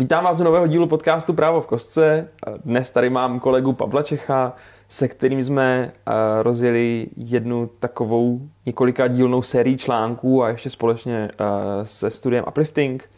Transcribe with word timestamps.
Vítám 0.00 0.24
vás 0.24 0.40
u 0.40 0.44
nového 0.44 0.66
dílu 0.66 0.86
podcastu 0.86 1.32
Právo 1.32 1.60
v 1.60 1.66
kostce. 1.66 2.28
Dnes 2.64 2.90
tady 2.90 3.10
mám 3.10 3.40
kolegu 3.40 3.72
Pavla 3.72 4.02
Čecha, 4.02 4.52
se 4.88 5.08
kterým 5.08 5.44
jsme 5.44 5.92
eh, 5.92 6.12
rozjeli 6.42 7.06
jednu 7.16 7.70
takovou 7.78 8.40
několika 8.66 9.06
dílnou 9.08 9.42
sérii 9.42 9.76
článků 9.76 10.42
a 10.42 10.48
ještě 10.48 10.70
společně 10.70 11.30
eh, 11.32 11.44
se 11.86 12.10
studiem 12.10 12.44
Uplifting, 12.48 13.10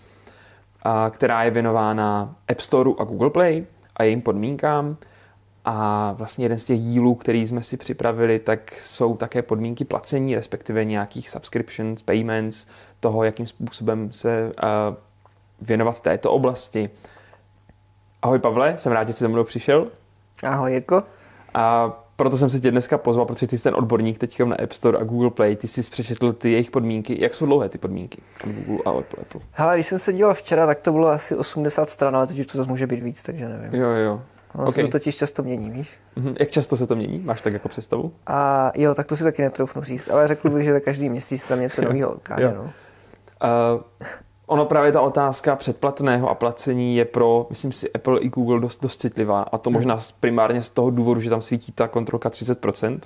která 1.10 1.42
je 1.42 1.50
věnována 1.50 2.36
App 2.48 2.60
Storeu 2.60 2.96
a 2.98 3.04
Google 3.04 3.30
Play 3.30 3.66
a 3.96 4.02
jejím 4.02 4.22
podmínkám. 4.22 4.96
A 5.64 6.12
vlastně 6.18 6.44
jeden 6.44 6.58
z 6.58 6.64
těch 6.64 6.80
dílů, 6.80 7.14
který 7.14 7.46
jsme 7.46 7.62
si 7.62 7.76
připravili, 7.76 8.38
tak 8.38 8.72
jsou 8.78 9.16
také 9.16 9.42
podmínky 9.42 9.84
placení, 9.84 10.34
respektive 10.34 10.84
nějakých 10.84 11.30
subscriptions, 11.30 12.02
payments, 12.02 12.66
toho, 13.00 13.24
jakým 13.24 13.46
způsobem 13.46 14.12
se 14.12 14.52
uh, 14.62 14.96
věnovat 15.60 16.00
této 16.00 16.32
oblasti. 16.32 16.90
Ahoj 18.22 18.38
Pavle, 18.38 18.78
jsem 18.78 18.92
rád, 18.92 19.06
že 19.06 19.12
jsi 19.12 19.24
za 19.24 19.28
mnou 19.28 19.44
přišel. 19.44 19.86
Ahoj 20.44 20.72
Jirko. 20.72 21.02
A 21.54 21.92
proto 22.16 22.38
jsem 22.38 22.50
se 22.50 22.60
tě 22.60 22.70
dneska 22.70 22.98
pozval, 22.98 23.26
protože 23.26 23.46
ty 23.46 23.58
jsi 23.58 23.64
ten 23.64 23.74
odborník 23.74 24.18
teď 24.18 24.40
na 24.40 24.56
App 24.56 24.72
Store 24.72 24.98
a 24.98 25.04
Google 25.04 25.30
Play. 25.30 25.56
Ty 25.56 25.68
jsi 25.68 25.82
přečetl 25.82 26.32
ty 26.32 26.52
jejich 26.52 26.70
podmínky. 26.70 27.22
Jak 27.22 27.34
jsou 27.34 27.46
dlouhé 27.46 27.68
ty 27.68 27.78
podmínky 27.78 28.18
od 28.44 28.50
Google 28.50 28.78
a 28.84 28.90
Apple? 29.20 29.40
Hele, 29.52 29.76
když 29.76 29.86
jsem 29.86 29.98
se 29.98 30.12
díval 30.12 30.34
včera, 30.34 30.66
tak 30.66 30.82
to 30.82 30.92
bylo 30.92 31.08
asi 31.08 31.36
80 31.36 31.90
stran, 31.90 32.16
ale 32.16 32.26
teď 32.26 32.38
už 32.38 32.46
to 32.46 32.58
zase 32.58 32.70
může 32.70 32.86
být 32.86 33.02
víc, 33.02 33.22
takže 33.22 33.48
nevím. 33.48 33.80
Jo, 33.80 33.88
jo. 33.88 34.22
Ono 34.54 34.68
okay. 34.68 34.84
se 34.84 34.88
to 34.88 34.98
totiž 34.98 35.16
často 35.16 35.42
mění, 35.42 35.70
víš? 35.70 35.98
Mhm. 36.16 36.34
Jak 36.38 36.50
často 36.50 36.76
se 36.76 36.86
to 36.86 36.96
mění? 36.96 37.18
Máš 37.18 37.40
tak 37.40 37.52
jako 37.52 37.68
představu? 37.68 38.12
A 38.26 38.72
jo, 38.76 38.94
tak 38.94 39.06
to 39.06 39.16
si 39.16 39.24
taky 39.24 39.42
netroufnu 39.42 39.82
říct, 39.82 40.08
ale 40.08 40.26
řekl 40.28 40.50
bych, 40.50 40.64
že 40.64 40.80
každý 40.80 41.08
měsíc 41.08 41.44
tam 41.44 41.60
něco 41.60 41.82
nového 41.82 42.12
ukáže. 42.14 42.54
No. 42.56 42.62
Uh, 42.62 42.70
ono 44.50 44.64
právě 44.64 44.92
ta 44.92 45.00
otázka 45.00 45.56
předplatného 45.56 46.30
a 46.30 46.34
placení 46.34 46.96
je 46.96 47.04
pro, 47.04 47.46
myslím 47.50 47.72
si, 47.72 47.92
Apple 47.92 48.20
i 48.20 48.28
Google 48.28 48.60
dost, 48.60 48.82
dost 48.82 49.00
citlivá. 49.00 49.42
A 49.42 49.58
to 49.58 49.70
hmm. 49.70 49.74
možná 49.74 49.98
primárně 50.20 50.62
z 50.62 50.68
toho 50.68 50.90
důvodu, 50.90 51.20
že 51.20 51.30
tam 51.30 51.42
svítí 51.42 51.72
ta 51.72 51.88
kontrolka 51.88 52.28
30%. 52.28 52.98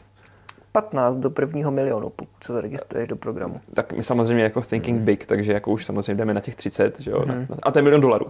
15 0.73 1.17
do 1.17 1.31
prvního 1.31 1.71
milionu, 1.71 2.11
pokud 2.11 2.45
se 2.45 2.53
zaregistruješ 2.53 3.09
do 3.09 3.17
programu. 3.17 3.61
Tak 3.75 3.93
my 3.93 4.03
samozřejmě 4.03 4.45
jako 4.45 4.63
thinking 4.63 4.97
hmm. 4.97 5.05
big, 5.05 5.27
takže 5.27 5.53
jako 5.53 5.71
už 5.71 5.85
samozřejmě 5.85 6.15
jdeme 6.15 6.35
na 6.35 6.41
těch 6.41 6.55
30, 6.55 7.01
že 7.01 7.11
jo? 7.11 7.25
Hmm. 7.27 7.47
A 7.63 7.71
to 7.71 7.79
je 7.79 7.83
milion 7.83 8.01
dolarů. 8.01 8.27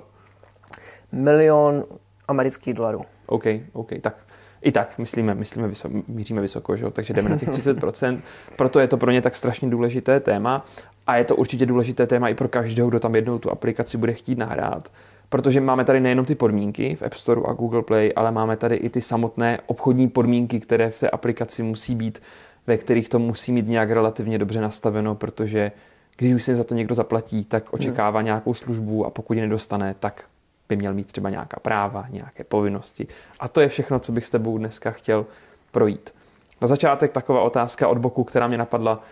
Milion 1.12 1.84
amerických 2.28 2.74
dolarů. 2.74 3.00
OK, 3.26 3.44
OK, 3.72 3.90
tak 4.00 4.16
i 4.62 4.72
tak 4.72 4.98
myslíme, 4.98 5.34
myslíme 5.34 5.68
vysoko, 5.68 5.94
míříme 6.08 6.40
vysoko, 6.40 6.76
že? 6.76 6.90
takže 6.90 7.14
jdeme 7.14 7.28
na 7.28 7.36
těch 7.36 7.48
30%. 7.48 8.18
Proto 8.56 8.80
je 8.80 8.88
to 8.88 8.96
pro 8.96 9.10
ně 9.10 9.22
tak 9.22 9.36
strašně 9.36 9.70
důležité 9.70 10.20
téma 10.20 10.66
a 11.06 11.16
je 11.16 11.24
to 11.24 11.36
určitě 11.36 11.66
důležité 11.66 12.06
téma 12.06 12.28
i 12.28 12.34
pro 12.34 12.48
každého, 12.48 12.88
kdo 12.88 13.00
tam 13.00 13.14
jednou 13.14 13.38
tu 13.38 13.50
aplikaci 13.50 13.98
bude 13.98 14.12
chtít 14.12 14.38
nahrát. 14.38 14.92
Protože 15.28 15.60
máme 15.60 15.84
tady 15.84 16.00
nejenom 16.00 16.24
ty 16.24 16.34
podmínky 16.34 16.94
v 16.96 17.02
App 17.02 17.14
Store 17.14 17.40
a 17.46 17.52
Google 17.52 17.82
Play, 17.82 18.12
ale 18.16 18.32
máme 18.32 18.56
tady 18.56 18.76
i 18.76 18.88
ty 18.88 19.00
samotné 19.00 19.58
obchodní 19.66 20.08
podmínky, 20.08 20.60
které 20.60 20.90
v 20.90 21.00
té 21.00 21.10
aplikaci 21.10 21.62
musí 21.62 21.94
být, 21.94 22.22
ve 22.66 22.76
kterých 22.76 23.08
to 23.08 23.18
musí 23.18 23.52
mít 23.52 23.68
nějak 23.68 23.90
relativně 23.90 24.38
dobře 24.38 24.60
nastaveno, 24.60 25.14
protože 25.14 25.72
když 26.16 26.34
už 26.34 26.44
si 26.44 26.54
za 26.54 26.64
to 26.64 26.74
někdo 26.74 26.94
zaplatí, 26.94 27.44
tak 27.44 27.72
očekává 27.72 28.18
hmm. 28.18 28.24
nějakou 28.24 28.54
službu 28.54 29.06
a 29.06 29.10
pokud 29.10 29.32
ji 29.32 29.40
nedostane, 29.40 29.94
tak 30.00 30.24
by 30.68 30.76
měl 30.76 30.94
mít 30.94 31.06
třeba 31.06 31.30
nějaká 31.30 31.60
práva, 31.60 32.06
nějaké 32.10 32.44
povinnosti. 32.44 33.06
A 33.40 33.48
to 33.48 33.60
je 33.60 33.68
všechno, 33.68 33.98
co 33.98 34.12
bych 34.12 34.26
s 34.26 34.30
tebou 34.30 34.58
dneska 34.58 34.90
chtěl 34.90 35.26
projít. 35.72 36.14
Na 36.60 36.68
začátek 36.68 37.12
taková 37.12 37.42
otázka 37.42 37.88
od 37.88 37.98
boku, 37.98 38.24
která 38.24 38.48
mě 38.48 38.58
napadla. 38.58 39.02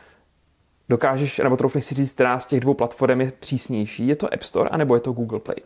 Dokážeš, 0.89 1.39
nebo 1.39 1.57
troufneš 1.57 1.85
si 1.85 1.95
říct, 1.95 2.13
která 2.13 2.39
z 2.39 2.47
těch 2.47 2.61
dvou 2.61 2.75
platform 2.75 3.21
je 3.21 3.33
přísnější? 3.33 4.09
Je 4.09 4.17
to 4.17 4.35
App 4.35 4.43
Store, 4.43 4.71
anebo 4.71 4.95
je 4.95 5.01
to 5.01 5.13
Google 5.13 5.41
Play? 5.41 5.57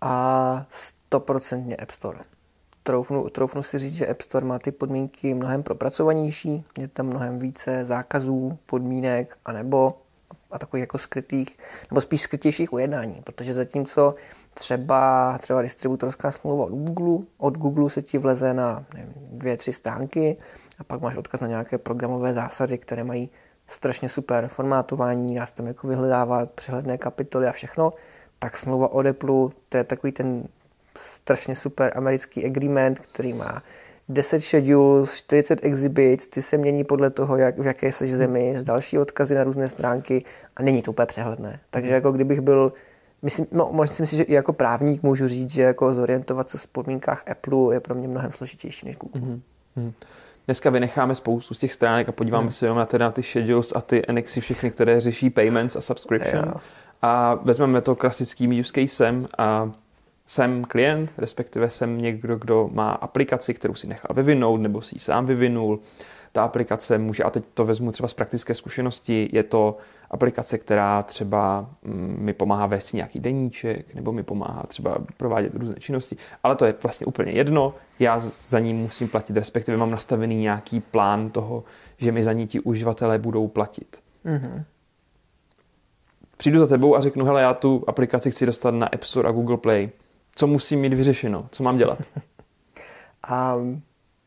A 0.00 0.66
stoprocentně 0.68 1.76
App 1.76 1.90
Store. 1.90 2.18
Troufnu, 2.82 3.28
troufnu 3.28 3.62
si 3.62 3.78
říct, 3.78 3.94
že 3.94 4.06
App 4.06 4.20
Store 4.20 4.46
má 4.46 4.58
ty 4.58 4.72
podmínky 4.72 5.34
mnohem 5.34 5.62
propracovanější, 5.62 6.64
je 6.78 6.88
tam 6.88 7.06
mnohem 7.06 7.38
více 7.38 7.84
zákazů, 7.84 8.58
podmínek, 8.66 9.36
anebo 9.44 9.94
a 10.50 10.58
takových 10.58 10.80
jako 10.80 10.98
skrytých, 10.98 11.58
nebo 11.90 12.00
spíš 12.00 12.22
skrytějších 12.22 12.72
ujednání, 12.72 13.22
protože 13.24 13.54
zatímco 13.54 14.14
třeba, 14.54 15.38
třeba 15.38 15.62
distributorská 15.62 16.30
smlouva 16.30 16.64
od 16.64 16.72
Google, 16.72 17.26
od 17.38 17.58
Google 17.58 17.90
se 17.90 18.02
ti 18.02 18.18
vleze 18.18 18.54
na 18.54 18.84
nevím, 18.94 19.12
dvě, 19.16 19.56
tři 19.56 19.72
stránky 19.72 20.38
a 20.78 20.84
pak 20.84 21.00
máš 21.00 21.16
odkaz 21.16 21.40
na 21.40 21.46
nějaké 21.46 21.78
programové 21.78 22.34
zásady, 22.34 22.78
které 22.78 23.04
mají 23.04 23.30
strašně 23.70 24.08
super 24.08 24.48
formátování, 24.48 25.34
dá 25.34 25.46
se 25.46 25.54
tam 25.54 25.66
jako 25.66 25.88
vyhledávat 25.88 26.50
přehledné 26.50 26.98
kapitoly 26.98 27.46
a 27.46 27.52
všechno, 27.52 27.92
tak 28.38 28.56
smlouva 28.56 28.92
od 28.92 29.06
Apple, 29.06 29.48
to 29.68 29.76
je 29.76 29.84
takový 29.84 30.12
ten 30.12 30.44
strašně 30.96 31.54
super 31.54 31.92
americký 31.94 32.46
agreement, 32.46 32.98
který 32.98 33.32
má 33.32 33.62
10 34.08 34.40
schedules, 34.40 35.14
40 35.14 35.64
exhibits, 35.64 36.26
ty 36.26 36.42
se 36.42 36.56
mění 36.56 36.84
podle 36.84 37.10
toho, 37.10 37.36
jak, 37.36 37.58
v 37.58 37.66
jaké 37.66 37.92
seš 37.92 38.12
zemi, 38.12 38.56
další 38.62 38.98
odkazy 38.98 39.34
na 39.34 39.44
různé 39.44 39.68
stránky 39.68 40.24
a 40.56 40.62
není 40.62 40.82
to 40.82 40.90
úplně 40.90 41.06
přehledné. 41.06 41.60
Takže 41.70 41.92
jako 41.92 42.12
kdybych 42.12 42.40
byl, 42.40 42.72
myslím, 43.22 43.46
no, 43.52 43.72
myslím 43.80 44.06
si, 44.06 44.16
že 44.16 44.22
i 44.22 44.32
jako 44.32 44.52
právník 44.52 45.02
můžu 45.02 45.28
říct, 45.28 45.50
že 45.50 45.62
jako 45.62 45.94
zorientovat 45.94 46.50
se 46.50 46.58
v 46.58 46.66
podmínkách 46.66 47.24
Apple 47.30 47.74
je 47.74 47.80
pro 47.80 47.94
mě 47.94 48.08
mnohem 48.08 48.32
složitější 48.32 48.86
než 48.86 48.96
Google. 48.96 49.20
Mm-hmm. 49.20 49.92
Dneska 50.50 50.70
vynecháme 50.70 51.14
spoustu 51.14 51.54
z 51.54 51.58
těch 51.58 51.74
stránek 51.74 52.08
a 52.08 52.12
podíváme 52.12 52.42
hmm. 52.42 52.52
se 52.52 52.66
jenom 52.66 52.78
na, 52.78 52.86
teda 52.86 53.04
na 53.04 53.12
ty 53.12 53.22
schedules 53.22 53.72
a 53.76 53.80
ty 53.80 54.06
annexy 54.06 54.40
všechny, 54.40 54.70
které 54.70 55.00
řeší 55.00 55.30
payments 55.30 55.76
a 55.76 55.80
subscription. 55.80 56.44
Jo. 56.46 56.54
A 57.02 57.34
vezmeme 57.42 57.80
to 57.80 57.96
klasickým 57.96 58.60
use 58.60 58.72
casem 58.72 59.28
a 59.38 59.70
jsem 60.26 60.64
klient, 60.64 61.12
respektive 61.18 61.70
jsem 61.70 61.98
někdo, 61.98 62.36
kdo 62.36 62.70
má 62.72 62.90
aplikaci, 62.90 63.54
kterou 63.54 63.74
si 63.74 63.86
nechal 63.86 64.14
vyvinout 64.14 64.60
nebo 64.60 64.82
si 64.82 64.96
ji 64.96 65.00
sám 65.00 65.26
vyvinul. 65.26 65.80
Ta 66.32 66.44
aplikace 66.44 66.98
může, 66.98 67.22
a 67.22 67.30
teď 67.30 67.44
to 67.54 67.64
vezmu 67.64 67.92
třeba 67.92 68.08
z 68.08 68.14
praktické 68.14 68.54
zkušenosti, 68.54 69.28
je 69.32 69.42
to 69.42 69.76
aplikace, 70.10 70.58
která 70.58 71.02
třeba 71.02 71.70
mm, 71.82 72.16
mi 72.18 72.32
pomáhá 72.32 72.66
vést 72.66 72.92
nějaký 72.92 73.20
deníček, 73.20 73.94
nebo 73.94 74.12
mi 74.12 74.22
pomáhá 74.22 74.62
třeba 74.62 74.96
provádět 75.16 75.54
různé 75.54 75.74
činnosti, 75.78 76.16
ale 76.42 76.56
to 76.56 76.64
je 76.64 76.74
vlastně 76.82 77.06
úplně 77.06 77.32
jedno, 77.32 77.74
já 77.98 78.18
za 78.20 78.58
ní 78.58 78.74
musím 78.74 79.08
platit, 79.08 79.36
respektive 79.36 79.76
mám 79.76 79.90
nastavený 79.90 80.36
nějaký 80.36 80.80
plán 80.80 81.30
toho, 81.30 81.64
že 81.98 82.12
mi 82.12 82.22
za 82.22 82.32
ní 82.32 82.46
ti 82.46 82.60
uživatelé 82.60 83.18
budou 83.18 83.48
platit. 83.48 83.96
Mm-hmm. 84.26 84.64
Přijdu 86.36 86.58
za 86.58 86.66
tebou 86.66 86.96
a 86.96 87.00
řeknu, 87.00 87.24
hele, 87.24 87.42
já 87.42 87.54
tu 87.54 87.84
aplikaci 87.86 88.30
chci 88.30 88.46
dostat 88.46 88.70
na 88.70 88.86
App 88.86 89.02
Store 89.02 89.28
a 89.28 89.32
Google 89.32 89.56
Play 89.56 89.90
co 90.40 90.46
musím 90.46 90.80
mít 90.80 90.94
vyřešeno, 90.94 91.48
co 91.50 91.62
mám 91.62 91.76
dělat? 91.76 91.98
um, 93.56 93.82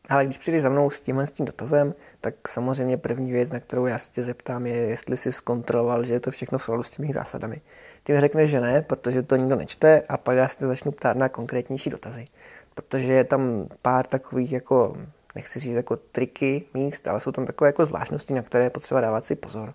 ale 0.08 0.24
když 0.24 0.38
přijdeš 0.38 0.62
za 0.62 0.68
mnou 0.68 0.90
s 0.90 1.00
tímhle 1.00 1.26
s 1.26 1.30
tím 1.30 1.46
dotazem, 1.46 1.94
tak 2.20 2.48
samozřejmě 2.48 2.96
první 2.96 3.32
věc, 3.32 3.52
na 3.52 3.60
kterou 3.60 3.86
já 3.86 3.98
se 3.98 4.10
tě 4.10 4.22
zeptám, 4.22 4.66
je, 4.66 4.76
jestli 4.76 5.16
jsi 5.16 5.32
zkontroloval, 5.32 6.04
že 6.04 6.14
je 6.14 6.20
to 6.20 6.30
všechno 6.30 6.58
v 6.58 6.62
souladu 6.62 6.82
s 6.82 6.90
těmi 6.90 7.12
zásadami. 7.12 7.60
Ty 8.02 8.12
mi 8.12 8.20
řekneš, 8.20 8.50
že 8.50 8.60
ne, 8.60 8.82
protože 8.82 9.22
to 9.22 9.36
nikdo 9.36 9.56
nečte 9.56 10.02
a 10.08 10.16
pak 10.16 10.36
já 10.36 10.48
se 10.48 10.58
tě 10.58 10.66
začnu 10.66 10.92
ptát 10.92 11.16
na 11.16 11.28
konkrétnější 11.28 11.90
dotazy. 11.90 12.26
Protože 12.74 13.12
je 13.12 13.24
tam 13.24 13.68
pár 13.82 14.06
takových 14.06 14.52
jako, 14.52 14.96
nechci 15.34 15.60
říct 15.60 15.74
jako 15.74 15.96
triky 15.96 16.64
míst, 16.74 17.08
ale 17.08 17.20
jsou 17.20 17.32
tam 17.32 17.46
takové 17.46 17.68
jako 17.68 17.86
zvláštnosti, 17.86 18.34
na 18.34 18.42
které 18.42 18.64
je 18.64 18.70
potřeba 18.70 19.00
dávat 19.00 19.24
si 19.24 19.36
pozor. 19.36 19.74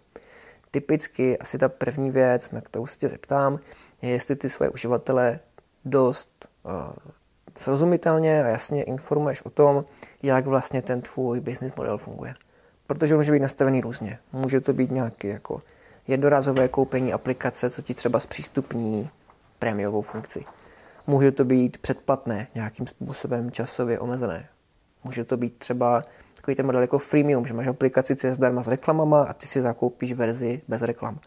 Typicky 0.72 1.38
asi 1.38 1.58
ta 1.58 1.70
první 1.70 2.12
věc, 2.12 2.52
na 2.52 2.62
kterou 2.62 2.88
se 2.88 2.98
tě 2.98 3.10
zeptám, 3.10 3.60
je, 4.02 4.10
jestli 4.10 4.36
ty 4.36 4.50
svoje 4.50 4.70
uživatele 4.70 5.40
dost 5.86 6.48
uh, 6.64 6.72
srozumitelně 7.60 8.44
a 8.44 8.48
jasně 8.48 8.84
informuješ 8.84 9.42
o 9.42 9.50
tom, 9.50 9.86
jak 10.24 10.46
vlastně 10.46 10.82
ten 10.82 11.02
tvůj 11.02 11.40
business 11.40 11.76
model 11.76 11.98
funguje. 11.98 12.34
Protože 12.88 13.16
může 13.16 13.32
být 13.32 13.40
nastavený 13.40 13.82
různě. 13.82 14.20
Může 14.34 14.62
to 14.62 14.74
být 14.74 14.92
nějaké 14.92 15.28
jako 15.28 15.62
jednorazové 16.08 16.68
koupení 16.68 17.14
aplikace, 17.14 17.70
co 17.70 17.82
ti 17.82 17.94
třeba 17.94 18.20
zpřístupní 18.20 19.10
prémiovou 19.60 20.02
funkci. 20.02 20.46
Může 21.08 21.32
to 21.32 21.46
být 21.46 21.78
předplatné, 21.78 22.48
nějakým 22.56 22.88
způsobem 22.88 23.52
časově 23.52 24.00
omezené. 24.00 24.48
Může 25.04 25.26
to 25.26 25.38
být 25.38 25.58
třeba 25.58 26.04
takový 26.36 26.56
ten 26.56 26.66
model 26.66 26.82
jako 26.82 27.00
freemium, 27.00 27.46
že 27.46 27.54
máš 27.54 27.68
aplikaci, 27.68 28.16
co 28.16 28.28
je 28.28 28.34
zdarma 28.34 28.64
s 28.64 28.68
reklamama 28.68 29.24
a 29.24 29.34
ty 29.34 29.48
si 29.48 29.62
zakoupíš 29.62 30.14
verzi 30.14 30.62
bez 30.68 30.82
reklam. 30.82 31.20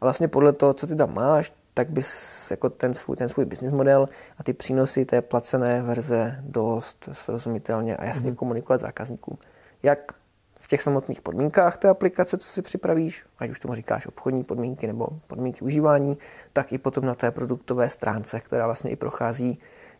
A 0.00 0.04
vlastně 0.04 0.28
podle 0.28 0.52
toho, 0.52 0.74
co 0.74 0.86
ty 0.86 0.96
tam 0.96 1.14
máš, 1.14 1.52
tak 1.76 1.90
bys 1.90 2.50
jako 2.50 2.70
ten 2.70 2.94
svůj, 2.94 3.16
ten 3.16 3.28
svůj 3.28 3.44
business 3.44 3.74
model 3.74 4.08
a 4.38 4.42
ty 4.42 4.52
přínosy 4.52 5.04
té 5.04 5.22
placené 5.22 5.82
verze 5.82 6.40
dost 6.40 7.08
srozumitelně 7.12 7.96
a 7.96 8.04
jasně 8.04 8.30
mm-hmm. 8.30 8.34
komunikovat 8.34 8.80
zákazníkům. 8.80 9.38
Jak 9.82 10.12
v 10.54 10.66
těch 10.66 10.82
samotných 10.82 11.20
podmínkách 11.20 11.76
té 11.76 11.88
aplikace, 11.88 12.38
co 12.38 12.48
si 12.48 12.62
připravíš, 12.62 13.24
ať 13.38 13.50
už 13.50 13.58
tomu 13.58 13.74
říkáš 13.74 14.06
obchodní 14.06 14.44
podmínky 14.44 14.86
nebo 14.86 15.08
podmínky 15.26 15.64
užívání, 15.64 16.18
tak 16.52 16.72
i 16.72 16.78
potom 16.78 17.04
na 17.04 17.14
té 17.14 17.30
produktové 17.30 17.88
stránce, 17.88 18.40
která 18.40 18.66
vlastně 18.66 18.90
i 18.90 18.96
prochází 18.96 19.58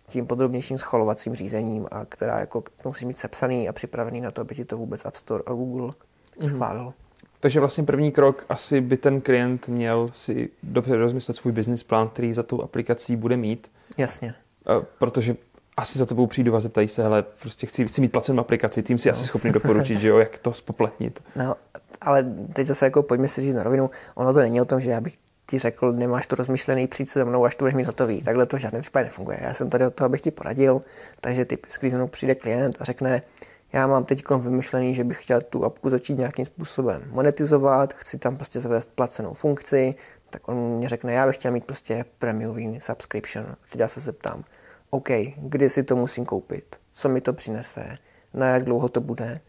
tím 0.08 0.26
podrobnějším 0.26 0.78
schvalovacím 0.78 1.34
řízením 1.34 1.87
a 1.90 2.05
která 2.05 2.40
jako 2.40 2.64
musí 2.84 3.06
mít 3.06 3.19
sepsaný 3.19 3.69
a 3.69 3.73
připravený 3.73 4.20
na 4.20 4.31
to, 4.31 4.40
aby 4.40 4.55
ti 4.55 4.64
to 4.64 4.76
vůbec 4.76 5.06
App 5.06 5.17
Store 5.17 5.44
a 5.46 5.52
Google 5.52 5.90
mm-hmm. 6.40 6.93
Takže 7.46 7.60
vlastně 7.60 7.84
první 7.84 8.12
krok 8.12 8.44
asi 8.48 8.81
by 8.81 8.96
ten 8.96 9.20
klient 9.20 9.69
měl 9.69 10.10
si 10.12 10.48
dobře 10.62 10.96
rozmyslet 10.96 11.37
svůj 11.37 11.52
business 11.52 11.82
plán, 11.82 12.08
který 12.08 12.32
za 12.32 12.43
tou 12.43 12.62
aplikací 12.62 13.16
bude 13.16 13.37
mít. 13.37 13.70
Jasně. 13.98 14.34
Protože 14.98 15.37
asi 15.76 15.98
za 15.98 16.06
tebou 16.06 16.26
přijdu 16.26 16.56
a 16.56 16.60
zeptají 16.60 16.88
se, 16.88 17.02
hele, 17.02 17.25
prostě 17.43 17.66
chci, 17.66 17.87
chci 17.87 18.00
mít 18.00 18.12
placenou 18.12 18.40
aplikaci, 18.40 18.82
tím 18.82 18.98
si 18.98 19.08
no. 19.08 19.12
asi 19.12 19.25
schopný 19.25 19.52
doporučit, 19.52 20.00
že 20.00 20.08
jo, 20.08 20.19
jak 20.19 20.38
to 20.38 20.52
spoplatnit. 20.52 21.22
No, 21.37 21.56
ale 22.00 22.25
teď 22.52 22.66
zase 22.66 22.87
jako 22.87 23.02
pojďme 23.02 23.28
si 23.28 23.40
říct 23.40 23.54
na 23.54 23.62
rovinu, 23.62 23.90
ono 24.14 24.32
to 24.32 24.38
není 24.38 24.60
o 24.60 24.64
tom, 24.64 24.81
že 24.81 24.90
já 24.90 25.00
bych 25.00 25.14
ti 25.46 25.58
řekl, 25.58 25.92
nemáš 25.92 26.26
to 26.26 26.37
rozmyšlený, 26.37 26.87
přijď 26.87 27.08
se 27.08 27.25
mnou, 27.25 27.44
až 27.44 27.54
to 27.54 27.64
budeš 27.64 27.75
mít 27.75 27.87
hotový. 27.87 28.22
Takhle 28.22 28.46
to 28.46 28.56
v 28.56 28.60
žádném 28.60 28.82
případě 28.82 29.04
nefunguje. 29.04 29.38
Já 29.42 29.54
jsem 29.54 29.70
tady 29.70 29.87
od 29.87 29.94
toho, 29.94 30.06
abych 30.06 30.20
ti 30.20 30.31
poradil, 30.31 30.82
takže 31.20 31.44
typicky 31.44 31.90
mnou 31.90 32.06
přijde 32.06 32.34
klient 32.34 32.76
a 32.81 32.84
řekne, 32.84 33.22
já 33.76 33.87
mám 33.87 34.05
teď 34.05 34.31
vymyšlený, 34.38 34.94
že 34.94 35.05
bych 35.05 35.23
chtěl 35.23 35.40
tu 35.40 35.64
apku 35.64 35.90
začít 35.90 36.19
nějakým 36.19 36.44
způsobem 36.44 37.02
monetizovat, 37.11 37.94
chci 37.94 38.19
tam 38.19 38.37
prostě 38.37 38.61
zavést 38.61 38.90
placenou 38.94 39.34
funkci, 39.34 39.94
tak 40.31 40.49
on 40.49 40.56
mě 40.56 40.88
řekne, 40.88 41.12
já 41.12 41.26
bych 41.26 41.37
chtěl 41.37 41.52
mít 41.52 41.64
prostě 41.64 42.05
premium 42.19 42.81
subscription. 42.81 43.46
Teď 43.70 43.81
já 43.81 43.88
se 43.88 44.00
zeptám, 44.00 44.44
OK, 44.90 45.08
kdy 45.37 45.70
si 45.70 45.82
to 45.82 45.96
musím 45.96 46.25
koupit, 46.25 46.76
co 46.93 47.08
mi 47.08 47.20
to 47.20 47.32
přinese, 47.32 47.99
na 48.34 48.46
jak 48.46 48.64
dlouho 48.64 48.88
to 48.88 49.00
bude, 49.00 49.40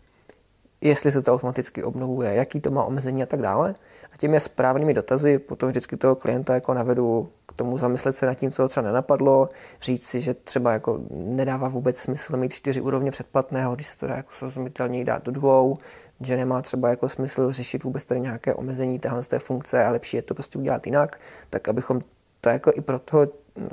jestli 0.82 1.12
se 1.12 1.22
to 1.22 1.34
automaticky 1.34 1.84
obnovuje, 1.84 2.34
jaký 2.34 2.62
to 2.62 2.72
má 2.72 2.84
omezení? 2.84 3.24
a 3.24 3.26
tak 3.26 3.42
dále. 3.42 3.76
A 4.14 4.18
těmi 4.18 4.40
správnými 4.40 4.94
dotazy 4.94 5.40
potom 5.40 5.70
vždycky 5.70 5.98
toho 5.98 6.16
klienta 6.16 6.54
jako 6.54 6.74
navedu 6.74 7.30
tomu 7.58 7.78
zamyslet 7.78 8.16
se 8.16 8.26
nad 8.26 8.34
tím, 8.34 8.52
co 8.52 8.62
ho 8.62 8.70
třeba 8.70 8.86
nenapadlo, 8.86 9.50
říct 9.82 10.08
si, 10.08 10.22
že 10.22 10.34
třeba 10.34 10.74
jako 10.74 11.00
nedává 11.12 11.68
vůbec 11.68 11.98
smysl 11.98 12.38
mít 12.38 12.54
čtyři 12.54 12.82
úrovně 12.82 13.12
předplatného, 13.12 13.76
když 13.76 13.88
se 13.88 13.98
to 13.98 14.08
dá 14.08 14.16
jako 14.16 14.32
srozumitelněji 14.32 15.04
dát 15.04 15.24
do 15.24 15.32
dvou, 15.32 15.78
že 16.22 16.38
nemá 16.38 16.62
třeba 16.62 16.90
jako 16.90 17.10
smysl 17.10 17.52
řešit 17.52 17.84
vůbec 17.84 18.06
tady 18.06 18.22
nějaké 18.22 18.54
omezení 18.54 19.00
téhle 19.00 19.24
z 19.24 19.28
té 19.28 19.40
funkce 19.40 19.86
a 19.86 19.90
lepší 19.90 20.18
je 20.18 20.24
to 20.24 20.34
prostě 20.34 20.60
udělat 20.60 20.86
jinak, 20.86 21.20
tak 21.50 21.68
abychom 21.68 22.02
to 22.42 22.50
jako 22.50 22.72
i 22.76 22.82
pro 22.82 23.00
toho 23.00 23.28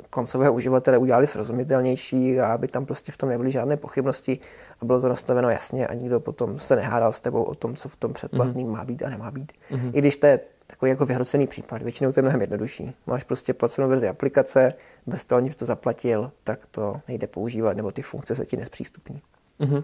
koncového 0.09 0.53
uživatele 0.53 0.97
udělali 0.97 1.27
srozumitelnější 1.27 2.39
a 2.39 2.53
aby 2.53 2.67
tam 2.67 2.85
prostě 2.85 3.11
v 3.11 3.17
tom 3.17 3.29
nebyly 3.29 3.51
žádné 3.51 3.77
pochybnosti 3.77 4.39
a 4.81 4.85
bylo 4.85 5.01
to 5.01 5.09
nastaveno 5.09 5.49
jasně 5.49 5.87
a 5.87 5.93
nikdo 5.93 6.19
potom 6.19 6.59
se 6.59 6.75
nehádal 6.75 7.11
s 7.11 7.21
tebou 7.21 7.43
o 7.43 7.55
tom, 7.55 7.75
co 7.75 7.89
v 7.89 7.95
tom 7.95 8.13
předplatným 8.13 8.67
mm-hmm. 8.67 8.77
má 8.77 8.85
být 8.85 9.03
a 9.03 9.09
nemá 9.09 9.31
být. 9.31 9.51
Mm-hmm. 9.71 9.91
I 9.93 9.99
když 9.99 10.17
to 10.17 10.27
je 10.27 10.39
takový 10.67 10.89
jako 10.89 11.05
vyhrocený 11.05 11.47
případ, 11.47 11.81
většinou 11.81 12.11
to 12.11 12.19
je 12.19 12.21
mnohem 12.21 12.41
jednodušší. 12.41 12.95
Máš 13.07 13.23
prostě 13.23 13.53
placenou 13.53 13.89
verzi 13.89 14.07
aplikace, 14.07 14.73
bez 15.05 15.25
toho, 15.25 15.37
aniž 15.37 15.55
to 15.55 15.65
zaplatil, 15.65 16.31
tak 16.43 16.59
to 16.71 17.01
nejde 17.07 17.27
používat, 17.27 17.77
nebo 17.77 17.91
ty 17.91 18.01
funkce 18.01 18.35
se 18.35 18.45
ti 18.45 18.57
nespřístupní. 18.57 19.21
Mm-hmm. 19.59 19.83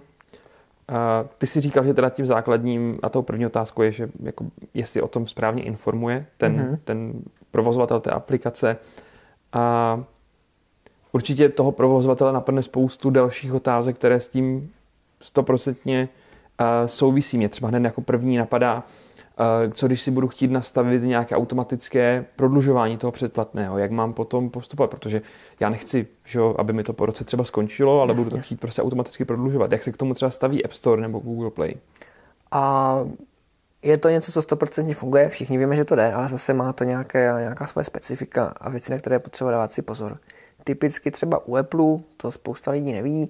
A 0.88 1.26
ty 1.38 1.48
si 1.48 1.60
říkal, 1.60 1.84
že 1.84 1.94
teda 1.94 2.10
tím 2.10 2.26
základním 2.26 3.00
a 3.04 3.10
tou 3.10 3.22
první 3.22 3.46
otázkou 3.46 3.82
je, 3.82 3.92
že 3.92 4.10
jako, 4.24 4.46
jestli 4.74 5.02
o 5.02 5.08
tom 5.08 5.28
správně 5.28 5.64
informuje 5.64 6.26
ten, 6.38 6.58
mm-hmm. 6.58 6.80
ten 6.84 7.14
provozovatel 7.52 8.00
té 8.00 8.12
aplikace. 8.12 8.78
A 9.54 10.04
určitě 11.12 11.50
toho 11.50 11.72
provozovatele 11.72 12.34
napadne 12.34 12.64
spoustu 12.64 13.10
dalších 13.10 13.54
otázek, 13.54 13.96
které 13.96 14.20
s 14.20 14.28
tím 14.28 14.72
stoprocentně 15.20 16.10
souvisí. 16.86 17.38
Mě 17.38 17.50
třeba 17.50 17.68
hned 17.68 17.84
jako 17.84 18.02
první 18.02 18.38
napadá, 18.38 18.84
co 19.74 19.88
když 19.88 20.02
si 20.02 20.12
budu 20.12 20.28
chtít 20.28 20.52
nastavit 20.52 21.04
nějaké 21.04 21.36
automatické 21.36 22.26
prodlužování 22.36 22.98
toho 22.98 23.12
předplatného, 23.12 23.78
jak 23.78 23.92
mám 23.92 24.14
potom 24.14 24.50
postupovat, 24.50 24.90
protože 24.90 25.22
já 25.60 25.70
nechci, 25.70 26.08
že 26.26 26.40
aby 26.58 26.74
mi 26.74 26.84
to 26.84 26.94
po 26.94 27.06
roce 27.06 27.24
třeba 27.24 27.44
skončilo, 27.44 28.02
ale 28.02 28.12
Jasně. 28.12 28.24
budu 28.24 28.36
to 28.36 28.42
chtít 28.42 28.60
prostě 28.60 28.82
automaticky 28.82 29.26
prodlužovat. 29.26 29.72
Jak 29.72 29.84
se 29.84 29.92
k 29.92 29.98
tomu 29.98 30.14
třeba 30.14 30.32
staví 30.32 30.66
App 30.66 30.74
Store 30.74 31.02
nebo 31.02 31.20
Google 31.20 31.50
Play? 31.50 31.76
A 32.52 32.96
je 33.84 33.98
to 33.98 34.10
něco, 34.10 34.32
co 34.32 34.40
100% 34.40 34.94
funguje, 34.94 35.30
všichni 35.30 35.58
víme, 35.58 35.76
že 35.76 35.86
to 35.86 35.96
jde, 35.96 36.14
ale 36.14 36.30
zase 36.30 36.54
má 36.54 36.74
to 36.74 36.84
nějaké, 36.84 37.34
nějaká 37.40 37.66
svoje 37.66 37.86
specifika 37.86 38.46
a 38.46 38.70
věci, 38.70 38.92
na 38.92 38.98
které 38.98 39.16
je 39.16 39.20
potřeba 39.20 39.52
dávat 39.52 39.72
si 39.72 39.82
pozor. 39.82 40.18
Typicky 40.64 41.12
třeba 41.12 41.48
u 41.48 41.56
Apple, 41.56 41.98
to 42.18 42.32
spousta 42.32 42.72
lidí 42.72 42.92
neví, 42.92 43.30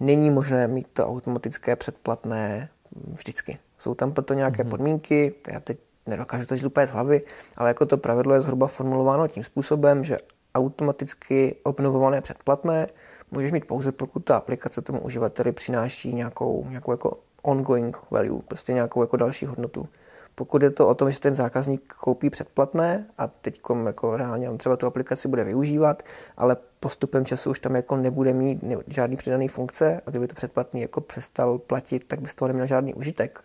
není 0.00 0.30
možné 0.30 0.68
mít 0.68 0.86
to 0.92 1.06
automatické 1.06 1.76
předplatné 1.76 2.68
vždycky. 3.12 3.58
Jsou 3.78 3.94
tam 3.94 4.12
proto 4.12 4.34
nějaké 4.34 4.62
mm-hmm. 4.62 4.68
podmínky, 4.68 5.34
já 5.52 5.60
teď 5.60 5.78
nedokážu 6.06 6.46
to 6.46 6.56
říct 6.56 6.66
úplně 6.66 6.86
z 6.86 6.90
hlavy, 6.90 7.22
ale 7.56 7.70
jako 7.70 7.86
to 7.86 7.96
pravidlo 7.96 8.34
je 8.34 8.40
zhruba 8.40 8.66
formulováno 8.66 9.28
tím 9.28 9.44
způsobem, 9.44 10.04
že 10.04 10.16
automaticky 10.54 11.56
obnovované 11.62 12.20
předplatné 12.20 12.86
můžeš 13.30 13.52
mít 13.52 13.64
pouze, 13.64 13.92
pokud 13.92 14.24
ta 14.24 14.36
aplikace 14.36 14.82
tomu 14.82 15.00
uživateli 15.00 15.52
přináší 15.52 16.12
nějakou, 16.12 16.66
nějakou 16.68 16.90
jako 16.90 17.18
ongoing 17.42 17.96
value, 18.10 18.42
prostě 18.48 18.72
nějakou 18.72 19.00
jako 19.00 19.16
další 19.16 19.46
hodnotu. 19.46 19.88
Pokud 20.34 20.62
je 20.62 20.70
to 20.70 20.88
o 20.88 20.94
tom, 20.94 21.10
že 21.10 21.20
ten 21.20 21.34
zákazník 21.34 21.92
koupí 21.92 22.30
předplatné 22.30 23.06
a 23.18 23.26
teď 23.26 23.60
jako 23.86 24.16
reálně 24.16 24.50
on 24.50 24.58
třeba 24.58 24.76
tu 24.76 24.86
aplikaci 24.86 25.28
bude 25.28 25.44
využívat, 25.44 26.02
ale 26.36 26.56
postupem 26.80 27.24
času 27.24 27.50
už 27.50 27.58
tam 27.58 27.76
jako 27.76 27.96
nebude 27.96 28.32
mít 28.32 28.64
žádný 28.86 29.16
přidaný 29.16 29.48
funkce 29.48 30.00
a 30.06 30.10
kdyby 30.10 30.26
to 30.26 30.34
předplatný 30.34 30.80
jako 30.80 31.00
přestal 31.00 31.58
platit, 31.58 32.04
tak 32.04 32.20
by 32.20 32.28
z 32.28 32.34
toho 32.34 32.48
neměl 32.48 32.66
žádný 32.66 32.94
užitek, 32.94 33.40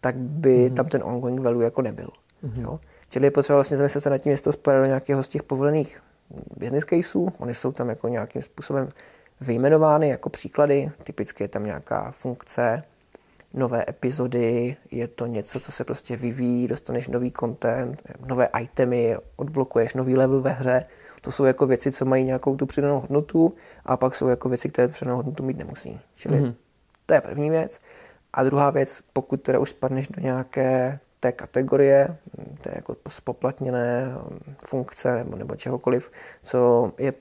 tak 0.00 0.16
by 0.16 0.56
mm-hmm. 0.56 0.74
tam 0.74 0.86
ten 0.86 1.02
ongoing 1.04 1.40
value 1.40 1.64
jako 1.64 1.82
nebyl. 1.82 2.08
Mm-hmm. 2.44 2.62
Jo? 2.62 2.80
Čili 3.08 3.26
je 3.26 3.30
potřeba 3.30 3.56
vlastně 3.56 3.76
zamyslet 3.76 4.00
se 4.00 4.10
nad 4.10 4.18
tím, 4.18 4.30
jestli 4.30 4.44
to 4.44 4.52
spadá 4.52 4.80
do 4.80 4.86
nějakého 4.86 5.22
z 5.22 5.28
těch 5.28 5.42
povolených 5.42 6.02
business 6.56 6.84
caseů. 6.84 7.32
Oni 7.38 7.54
jsou 7.54 7.72
tam 7.72 7.88
jako 7.88 8.08
nějakým 8.08 8.42
způsobem 8.42 8.88
vyjmenovány 9.40 10.08
jako 10.08 10.28
příklady. 10.28 10.90
Typicky 11.02 11.44
je 11.44 11.48
tam 11.48 11.64
nějaká 11.64 12.10
funkce, 12.10 12.82
nové 13.54 13.84
epizody, 13.88 14.76
je 14.90 15.08
to 15.08 15.26
něco, 15.26 15.60
co 15.60 15.72
se 15.72 15.84
prostě 15.84 16.16
vyvíjí, 16.16 16.68
dostaneš 16.68 17.08
nový 17.08 17.32
content, 17.40 18.02
nové 18.26 18.48
itemy, 18.60 19.16
odblokuješ 19.36 19.94
nový 19.94 20.16
level 20.16 20.40
ve 20.40 20.50
hře. 20.50 20.84
To 21.20 21.32
jsou 21.32 21.44
jako 21.44 21.66
věci, 21.66 21.92
co 21.92 22.04
mají 22.04 22.24
nějakou 22.24 22.56
tu 22.56 22.66
přidanou 22.66 23.00
hodnotu 23.00 23.54
a 23.84 23.96
pak 23.96 24.14
jsou 24.14 24.28
jako 24.28 24.48
věci, 24.48 24.68
které 24.68 24.88
přidanou 24.88 25.16
hodnotu 25.16 25.42
mít 25.42 25.58
nemusí. 25.58 26.00
Čili 26.14 26.40
mm-hmm. 26.40 26.54
to 27.06 27.14
je 27.14 27.20
první 27.20 27.50
věc. 27.50 27.80
A 28.32 28.44
druhá 28.44 28.70
věc, 28.70 29.00
pokud 29.12 29.42
teda 29.42 29.58
už 29.58 29.70
spadneš 29.70 30.08
do 30.08 30.22
nějaké 30.22 30.98
té 31.20 31.32
kategorie, 31.32 32.16
té 32.60 32.70
jako 32.74 32.96
spoplatněné 33.08 34.14
funkce 34.64 35.14
nebo, 35.14 35.36
nebo 35.36 35.56
čehokoliv, 35.56 36.10
co 36.42 36.92
je 36.98 37.12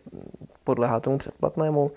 podléhá 0.63 1.00
tomu 1.00 1.18
předplatnému, 1.18 1.91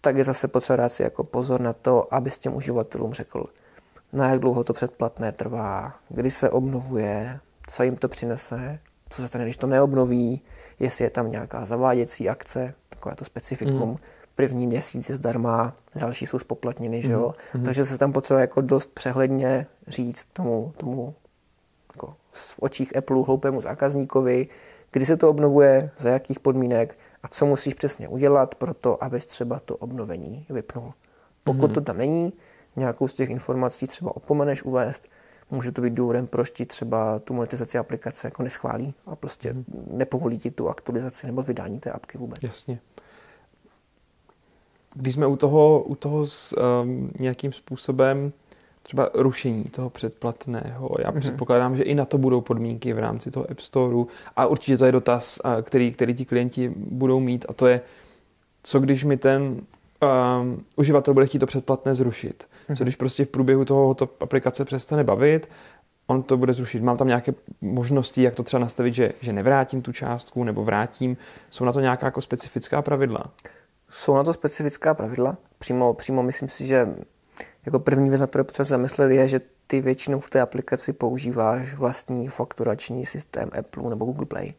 tak 0.00 0.16
je 0.16 0.24
zase 0.24 0.48
potřeba 0.48 0.76
dát 0.76 0.88
si 0.88 1.02
jako 1.02 1.24
pozor 1.24 1.60
na 1.60 1.72
to, 1.72 2.14
aby 2.14 2.30
s 2.30 2.38
těm 2.38 2.56
uživatelům 2.56 3.12
řekl, 3.12 3.46
na 4.16 4.30
jak 4.30 4.40
dlouho 4.40 4.64
to 4.64 4.72
předplatné 4.72 5.32
trvá, 5.32 5.94
kdy 6.08 6.30
se 6.30 6.50
obnovuje, 6.50 7.40
co 7.68 7.82
jim 7.82 7.96
to 7.96 8.08
přinese, 8.08 8.78
co 9.08 9.22
se 9.22 9.28
stane, 9.28 9.44
když 9.44 9.56
to 9.56 9.66
neobnoví, 9.66 10.40
jestli 10.80 11.04
je 11.04 11.10
tam 11.10 11.30
nějaká 11.30 11.64
zaváděcí 11.64 12.28
akce, 12.28 12.74
takové 12.88 13.14
to 13.14 13.24
specifikum. 13.24 13.88
Mm. 13.88 13.96
První 14.34 14.66
měsíc 14.66 15.08
je 15.08 15.16
zdarma, 15.16 15.74
další 15.94 16.26
jsou 16.26 16.38
spoplatněny, 16.38 17.02
že 17.02 17.12
jo? 17.12 17.34
Mm. 17.54 17.64
Takže 17.64 17.84
se 17.84 17.98
tam 17.98 18.12
potřeba 18.12 18.40
jako 18.40 18.60
dost 18.60 18.94
přehledně 18.94 19.66
říct 19.88 20.24
tomu, 20.24 20.72
tomu 20.76 21.14
jako 21.94 22.14
v 22.32 22.58
očích 22.60 22.96
Apple 22.96 23.22
hloupému 23.26 23.60
zákazníkovi, 23.60 24.48
kdy 24.92 25.06
se 25.06 25.16
to 25.16 25.30
obnovuje, 25.30 25.90
za 25.98 26.10
jakých 26.10 26.40
podmínek 26.40 26.98
a 27.22 27.28
co 27.28 27.46
musíš 27.46 27.74
přesně 27.74 28.08
udělat 28.08 28.54
pro 28.54 28.74
to, 28.74 29.04
abys 29.04 29.26
třeba 29.26 29.58
to 29.58 29.76
obnovení 29.76 30.46
vypnul. 30.50 30.92
Pokud 31.44 31.68
mm. 31.68 31.74
to 31.74 31.80
tam 31.80 31.98
není, 31.98 32.32
nějakou 32.76 33.08
z 33.08 33.14
těch 33.14 33.30
informací 33.30 33.86
třeba 33.86 34.16
opomeneš 34.16 34.62
uvést, 34.62 35.08
může 35.50 35.72
to 35.72 35.82
být 35.82 35.94
důvodem, 35.94 36.26
proč 36.26 36.50
ti 36.50 36.66
třeba 36.66 37.18
tu 37.18 37.34
monetizaci 37.34 37.78
aplikace 37.78 38.26
jako 38.26 38.42
neschválí 38.42 38.94
a 39.06 39.16
prostě 39.16 39.52
hmm. 39.52 39.64
nepovolí 39.90 40.38
ti 40.38 40.50
tu 40.50 40.68
aktualizaci 40.68 41.26
nebo 41.26 41.42
vydání 41.42 41.80
té 41.80 41.90
apky 41.90 42.18
vůbec. 42.18 42.42
Jasně. 42.42 42.80
Když 44.94 45.14
jsme 45.14 45.26
u 45.26 45.36
toho, 45.36 45.82
u 45.82 45.94
toho 45.94 46.26
s 46.26 46.56
um, 46.82 47.10
nějakým 47.18 47.52
způsobem 47.52 48.32
třeba 48.82 49.10
rušení 49.14 49.64
toho 49.64 49.90
předplatného. 49.90 50.96
Já 50.98 51.10
mm-hmm. 51.10 51.20
předpokládám, 51.20 51.76
že 51.76 51.82
i 51.82 51.94
na 51.94 52.04
to 52.04 52.18
budou 52.18 52.40
podmínky 52.40 52.92
v 52.92 52.98
rámci 52.98 53.30
toho 53.30 53.50
App 53.50 53.60
Storeu 53.60 54.06
a 54.36 54.46
určitě 54.46 54.78
to 54.78 54.84
je 54.84 54.92
dotaz, 54.92 55.40
který, 55.62 55.92
který 55.92 56.14
ti 56.14 56.24
klienti 56.24 56.68
budou 56.76 57.20
mít 57.20 57.46
a 57.48 57.52
to 57.52 57.66
je, 57.66 57.80
co 58.62 58.80
když 58.80 59.04
mi 59.04 59.16
ten 59.16 59.60
um, 60.02 60.64
uživatel 60.76 61.14
bude 61.14 61.26
chtít 61.26 61.38
to 61.38 61.46
předplatné 61.46 61.94
zrušit. 61.94 62.46
Co 62.66 62.72
mhm. 62.72 62.82
když 62.82 62.96
prostě 62.96 63.24
v 63.24 63.28
průběhu 63.28 63.64
toho 63.64 63.94
to 63.94 64.08
aplikace 64.20 64.64
přestane 64.64 65.04
bavit, 65.04 65.48
on 66.06 66.22
to 66.22 66.36
bude 66.36 66.54
zrušit. 66.54 66.82
Mám 66.82 66.96
tam 66.96 67.08
nějaké 67.08 67.34
možnosti, 67.60 68.22
jak 68.22 68.34
to 68.34 68.42
třeba 68.42 68.60
nastavit, 68.60 68.94
že, 68.94 69.12
že 69.20 69.32
nevrátím 69.32 69.82
tu 69.82 69.92
částku 69.92 70.44
nebo 70.44 70.64
vrátím. 70.64 71.16
Jsou 71.50 71.64
na 71.64 71.72
to 71.72 71.80
nějaká 71.80 72.06
jako 72.06 72.20
specifická 72.20 72.82
pravidla? 72.82 73.24
Jsou 73.90 74.14
na 74.14 74.24
to 74.24 74.32
specifická 74.32 74.94
pravidla. 74.94 75.36
Přímo, 75.58 75.94
přímo 75.94 76.22
myslím 76.22 76.48
si, 76.48 76.66
že 76.66 76.88
jako 77.66 77.78
první 77.78 78.08
věc, 78.08 78.20
na 78.20 78.26
kterou 78.26 78.44
potřeba 78.44 78.64
zamyslet, 78.64 79.10
je, 79.12 79.28
že 79.28 79.40
ty 79.66 79.80
většinou 79.80 80.20
v 80.20 80.30
té 80.30 80.40
aplikaci 80.40 80.92
používáš 80.92 81.74
vlastní 81.74 82.28
fakturační 82.28 83.06
systém 83.06 83.50
Apple 83.58 83.90
nebo 83.90 84.04
Google 84.04 84.26
Play. 84.26 84.54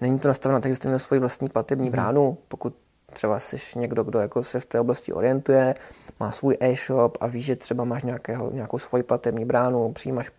Není 0.00 0.18
to 0.18 0.28
nastaveno 0.28 0.60
tak, 0.60 0.72
že 0.72 0.76
jste 0.76 0.88
měl 0.88 0.98
svoji 0.98 1.20
vlastní 1.20 1.48
platební 1.48 1.86
mhm. 1.86 1.92
bránu. 1.92 2.38
Pokud 2.48 2.74
třeba 3.12 3.38
jsi 3.38 3.78
někdo, 3.78 4.04
kdo 4.04 4.18
jako 4.18 4.42
se 4.42 4.60
v 4.60 4.64
té 4.64 4.80
oblasti 4.80 5.12
orientuje, 5.12 5.74
má 6.20 6.30
svůj 6.30 6.56
e-shop 6.60 7.18
a 7.20 7.26
ví, 7.26 7.42
že 7.42 7.56
třeba 7.56 7.84
máš 7.84 8.02
nějakého, 8.02 8.50
nějakou 8.50 8.78
svoji 8.78 9.02
platební 9.02 9.44
bránu, 9.44 9.92
přijímáš 9.92 10.30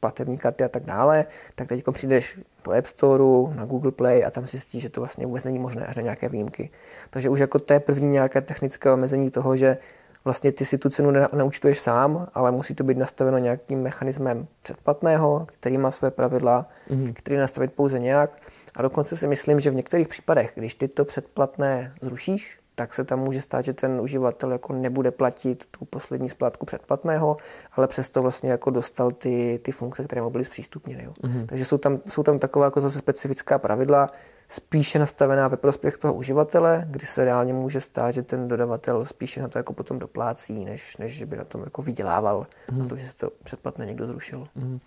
platební 0.00 0.38
karty 0.38 0.64
a 0.64 0.68
tak 0.68 0.84
dále, 0.84 1.26
tak 1.54 1.68
teď 1.68 1.84
přijdeš 1.92 2.38
do 2.64 2.72
App 2.72 2.86
Store, 2.86 3.54
na 3.54 3.64
Google 3.64 3.92
Play 3.92 4.24
a 4.24 4.30
tam 4.30 4.46
zjistíš, 4.46 4.82
že 4.82 4.88
to 4.88 5.00
vlastně 5.00 5.26
vůbec 5.26 5.44
není 5.44 5.58
možné 5.58 5.86
až 5.86 5.96
na 5.96 6.02
nějaké 6.02 6.28
výjimky. 6.28 6.70
Takže 7.10 7.28
už 7.28 7.38
jako 7.38 7.58
to 7.58 7.72
je 7.72 7.80
první 7.80 8.08
nějaké 8.08 8.40
technické 8.40 8.92
omezení 8.92 9.30
toho, 9.30 9.56
že 9.56 9.78
vlastně 10.26 10.52
ty 10.52 10.64
si 10.64 10.78
tu 10.78 10.88
cenu 10.88 11.10
neúčtuješ 11.32 11.80
sám, 11.80 12.28
ale 12.34 12.52
musí 12.52 12.74
to 12.74 12.84
být 12.84 12.98
nastaveno 12.98 13.38
nějakým 13.38 13.82
mechanismem 13.82 14.46
předplatného, 14.62 15.46
který 15.60 15.78
má 15.78 15.90
své 15.90 16.10
pravidla, 16.10 16.66
mm-hmm. 16.90 17.12
který 17.12 17.36
nastavit 17.36 17.72
pouze 17.72 17.98
nějak. 17.98 18.30
A 18.74 18.82
dokonce 18.82 19.16
si 19.16 19.26
myslím, 19.26 19.60
že 19.60 19.70
v 19.70 19.74
některých 19.74 20.08
případech, 20.08 20.52
když 20.54 20.74
ty 20.74 20.88
to 20.88 21.04
předplatné 21.04 21.94
zrušíš, 22.00 22.58
tak 22.74 22.94
se 22.94 23.04
tam 23.04 23.20
může 23.20 23.42
stát, 23.42 23.64
že 23.64 23.72
ten 23.72 24.00
uživatel 24.00 24.52
jako 24.52 24.72
nebude 24.72 25.10
platit 25.10 25.66
tu 25.70 25.84
poslední 25.84 26.28
splátku 26.28 26.66
předplatného, 26.66 27.36
ale 27.72 27.88
přesto 27.88 28.22
vlastně 28.22 28.50
jako 28.50 28.70
dostal 28.70 29.10
ty, 29.10 29.60
ty 29.62 29.72
funkce, 29.72 30.04
které 30.04 30.22
mu 30.22 30.30
byly 30.30 30.44
zpřístupněny. 30.44 31.08
Mm-hmm. 31.08 31.46
Takže 31.46 31.64
jsou 31.64 31.78
tam, 31.78 31.98
jsou 32.06 32.22
tam 32.22 32.38
taková 32.38 32.64
jako 32.64 32.80
zase 32.80 32.98
specifická 32.98 33.58
pravidla, 33.58 34.10
spíše 34.48 34.98
nastavená 34.98 35.48
ve 35.48 35.56
prospěch 35.56 35.98
toho 35.98 36.14
uživatele, 36.14 36.86
kdy 36.90 37.06
se 37.06 37.24
reálně 37.24 37.52
může 37.52 37.80
stát, 37.80 38.14
že 38.14 38.22
ten 38.22 38.48
dodavatel 38.48 39.04
spíše 39.04 39.42
na 39.42 39.48
to 39.48 39.58
jako 39.58 39.72
potom 39.72 39.98
doplácí, 39.98 40.64
než, 40.64 40.96
než 40.96 41.12
že 41.12 41.26
by 41.26 41.36
na 41.36 41.44
tom 41.44 41.60
jako 41.64 41.82
vydělával 41.82 42.46
mm-hmm. 42.68 42.78
na 42.78 42.86
to, 42.86 42.96
že 42.96 43.06
se 43.06 43.16
to 43.16 43.30
předplatné 43.44 43.86
někdo 43.86 44.06
zrušil. 44.06 44.48
Mm-hmm. 44.58 44.78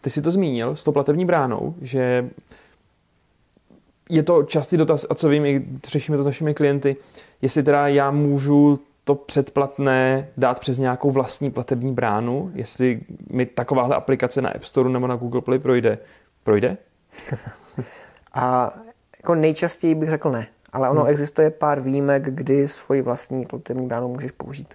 Ty 0.00 0.10
jsi 0.10 0.22
to 0.22 0.30
zmínil 0.30 0.76
s 0.76 0.84
tou 0.84 0.92
platební 0.92 1.24
bránou, 1.24 1.74
že 1.82 2.30
je 4.08 4.22
to 4.22 4.42
častý 4.42 4.76
dotaz, 4.76 5.06
a 5.10 5.14
co 5.14 5.28
vím, 5.28 5.80
řešíme 5.86 6.16
to 6.16 6.22
s 6.22 6.26
našimi 6.26 6.54
klienty, 6.54 6.96
jestli 7.42 7.62
teda 7.62 7.88
já 7.88 8.10
můžu 8.10 8.80
to 9.04 9.14
předplatné 9.14 10.28
dát 10.36 10.60
přes 10.60 10.78
nějakou 10.78 11.10
vlastní 11.10 11.50
platební 11.50 11.92
bránu, 11.92 12.50
jestli 12.54 13.00
mi 13.30 13.46
takováhle 13.46 13.96
aplikace 13.96 14.42
na 14.42 14.50
App 14.50 14.64
Store 14.64 14.90
nebo 14.90 15.06
na 15.06 15.16
Google 15.16 15.40
Play 15.40 15.58
projde. 15.58 15.98
Projde? 16.44 16.76
a 18.32 18.74
jako 19.18 19.34
nejčastěji 19.34 19.94
bych 19.94 20.08
řekl 20.08 20.30
ne, 20.30 20.46
ale 20.72 20.90
ono 20.90 21.00
hmm. 21.00 21.10
existuje 21.10 21.50
pár 21.50 21.80
výjimek, 21.80 22.22
kdy 22.22 22.68
svoji 22.68 23.02
vlastní 23.02 23.46
platební 23.46 23.86
bránu 23.86 24.08
můžeš 24.08 24.30
použít. 24.30 24.74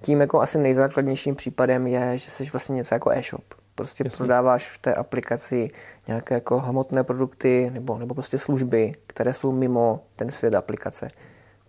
Tím 0.00 0.20
jako 0.20 0.40
asi 0.40 0.58
nejzákladnějším 0.58 1.34
případem 1.34 1.86
je, 1.86 2.18
že 2.18 2.30
jsi 2.30 2.44
vlastně 2.44 2.74
něco 2.74 2.94
jako 2.94 3.10
e-shop. 3.10 3.44
Prostě 3.74 4.04
Jasně. 4.06 4.16
prodáváš 4.16 4.70
v 4.70 4.78
té 4.78 4.94
aplikaci 4.94 5.70
nějaké 6.06 6.34
jako 6.34 6.58
hmotné 6.58 7.04
produkty 7.04 7.70
nebo, 7.74 7.98
nebo 7.98 8.14
prostě 8.14 8.38
služby, 8.38 8.92
které 9.06 9.32
jsou 9.32 9.52
mimo 9.52 10.04
ten 10.16 10.30
svět 10.30 10.54
aplikace. 10.54 11.08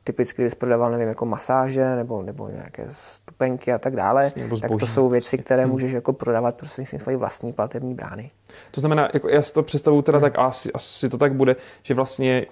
Typicky, 0.04 0.42
když 0.42 0.54
prodával, 0.54 0.92
nevím, 0.92 1.08
jako 1.08 1.26
masáže 1.26 1.96
nebo, 1.96 2.22
nebo 2.22 2.50
nějaké 2.50 2.86
stupenky 2.90 3.72
a 3.72 3.78
tak 3.78 3.96
dále, 3.96 4.32
tak 4.62 4.72
to 4.80 4.88
jsou 4.88 5.10
věci, 5.10 5.38
které 5.38 5.64
hmm. 5.64 5.72
můžeš 5.72 5.92
jako 5.92 6.14
prodávat 6.14 6.56
prostřednictvím 6.56 7.00
svojí 7.00 7.18
vlastní 7.18 7.54
platební 7.54 7.94
brány. 7.94 8.32
To 8.72 8.80
znamená, 8.80 9.10
jako 9.14 9.30
já 9.30 9.42
si 9.42 9.54
to 9.54 9.64
představuju 9.64 10.02
teda 10.02 10.18
hmm. 10.18 10.24
tak, 10.24 10.40
asi, 10.40 10.72
asi 10.74 11.10
to 11.10 11.18
tak 11.18 11.34
bude, 11.34 11.56
že 11.84 11.94
vlastně 11.94 12.46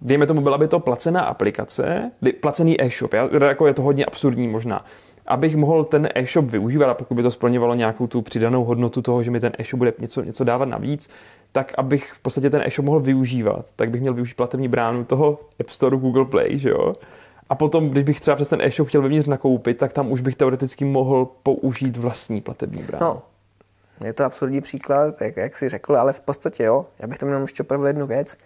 dejme 0.00 0.26
tomu, 0.26 0.40
byla 0.40 0.58
by 0.58 0.68
to 0.68 0.80
placená 0.80 1.20
aplikace, 1.20 2.10
placený 2.40 2.82
e-shop, 2.82 3.12
já, 3.12 3.28
jako 3.44 3.66
je 3.66 3.74
to 3.74 3.82
hodně 3.82 4.04
absurdní 4.04 4.48
možná, 4.48 4.84
abych 5.26 5.56
mohl 5.56 5.84
ten 5.84 6.08
e-shop 6.14 6.44
využívat 6.44 6.90
a 6.90 6.94
pokud 6.94 7.14
by 7.14 7.22
to 7.22 7.30
splňovalo 7.30 7.74
nějakou 7.74 8.06
tu 8.06 8.22
přidanou 8.22 8.64
hodnotu 8.64 9.02
toho, 9.02 9.22
že 9.22 9.30
mi 9.30 9.40
ten 9.40 9.52
e-shop 9.58 9.78
bude 9.78 9.92
něco, 9.98 10.22
něco 10.22 10.44
dávat 10.44 10.68
navíc, 10.68 11.10
tak 11.52 11.72
abych 11.78 12.12
v 12.12 12.18
podstatě 12.18 12.50
ten 12.50 12.62
e-shop 12.64 12.86
mohl 12.86 13.00
využívat, 13.00 13.72
tak 13.76 13.90
bych 13.90 14.00
měl 14.00 14.14
využít 14.14 14.34
platební 14.34 14.68
bránu 14.68 15.04
toho 15.04 15.40
App 15.60 15.70
Store 15.70 15.96
Google 15.96 16.24
Play, 16.24 16.58
že 16.58 16.70
jo? 16.70 16.94
A 17.48 17.54
potom, 17.54 17.90
když 17.90 18.04
bych 18.04 18.20
třeba 18.20 18.34
přes 18.34 18.48
ten 18.48 18.60
e-shop 18.62 18.88
chtěl 18.88 19.02
vevnitř 19.02 19.28
nakoupit, 19.28 19.78
tak 19.78 19.92
tam 19.92 20.12
už 20.12 20.20
bych 20.20 20.36
teoreticky 20.36 20.84
mohl 20.84 21.28
použít 21.42 21.96
vlastní 21.96 22.40
platební 22.40 22.82
bránu. 22.82 23.06
No, 23.06 23.22
je 24.04 24.12
to 24.12 24.24
absurdní 24.24 24.60
příklad, 24.60 25.20
jak, 25.20 25.36
jak 25.36 25.56
jsi 25.56 25.68
řekl, 25.68 25.96
ale 25.96 26.12
v 26.12 26.20
podstatě 26.20 26.64
jo. 26.64 26.86
Já 26.98 27.06
bych 27.06 27.18
tam 27.18 27.28
jenom 27.28 27.42
ještě 27.42 27.62
opravil 27.62 27.86
jednu 27.86 28.06
věc. 28.06 28.36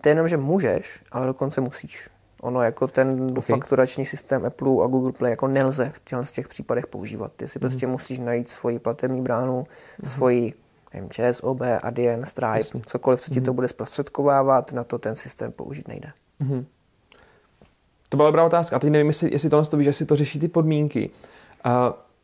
To 0.00 0.08
je 0.08 0.10
jenom, 0.10 0.28
že 0.28 0.36
můžeš, 0.36 1.00
ale 1.12 1.26
dokonce 1.26 1.60
musíš. 1.60 2.08
Ono 2.40 2.62
jako 2.62 2.86
ten 2.86 3.26
okay. 3.30 3.42
fakturační 3.42 4.06
systém 4.06 4.44
Apple 4.44 4.84
a 4.84 4.86
Google 4.86 5.12
Play 5.12 5.30
jako 5.30 5.48
nelze 5.48 5.92
v 5.94 6.32
těch 6.32 6.48
případech 6.48 6.86
používat. 6.86 7.32
Ty 7.36 7.48
si 7.48 7.58
mm. 7.58 7.60
prostě 7.60 7.86
musíš 7.86 8.18
najít 8.18 8.50
svoji 8.50 8.78
platební 8.78 9.22
bránu, 9.22 9.58
mm. 9.58 10.10
svoji 10.10 10.52
nevím, 10.94 11.10
ČSOB, 11.10 11.60
Adyen, 11.82 12.24
Stripe, 12.24 12.58
Jasně. 12.58 12.80
cokoliv, 12.86 13.20
co 13.20 13.30
ti 13.30 13.40
mm. 13.40 13.46
to 13.46 13.52
bude 13.52 13.68
zprostředkovávat, 13.68 14.72
na 14.72 14.84
to 14.84 14.98
ten 14.98 15.16
systém 15.16 15.52
použít 15.52 15.88
nejde. 15.88 16.12
Mm. 16.38 16.66
To 18.08 18.16
byla 18.16 18.28
dobrá 18.28 18.44
otázka. 18.44 18.76
A 18.76 18.78
teď 18.78 18.90
nevím, 18.90 19.06
jestli, 19.06 19.32
jestli 19.32 19.50
tohle 19.50 19.66
to 19.66 19.76
víš, 19.76 19.86
jestli 19.86 20.06
to 20.06 20.16
řeší 20.16 20.38
ty 20.38 20.48
podmínky. 20.48 21.10
Uh, 21.66 21.72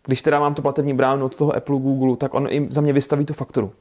když 0.06 0.22
teda 0.22 0.40
mám 0.40 0.54
tu 0.54 0.62
platební 0.62 0.94
bránu 0.94 1.26
od 1.26 1.36
toho 1.36 1.56
Apple, 1.56 1.78
Google, 1.78 2.16
tak 2.16 2.34
on 2.34 2.46
i 2.50 2.66
za 2.70 2.80
mě 2.80 2.92
vystaví 2.92 3.26
tu 3.26 3.34
fakturu. 3.34 3.72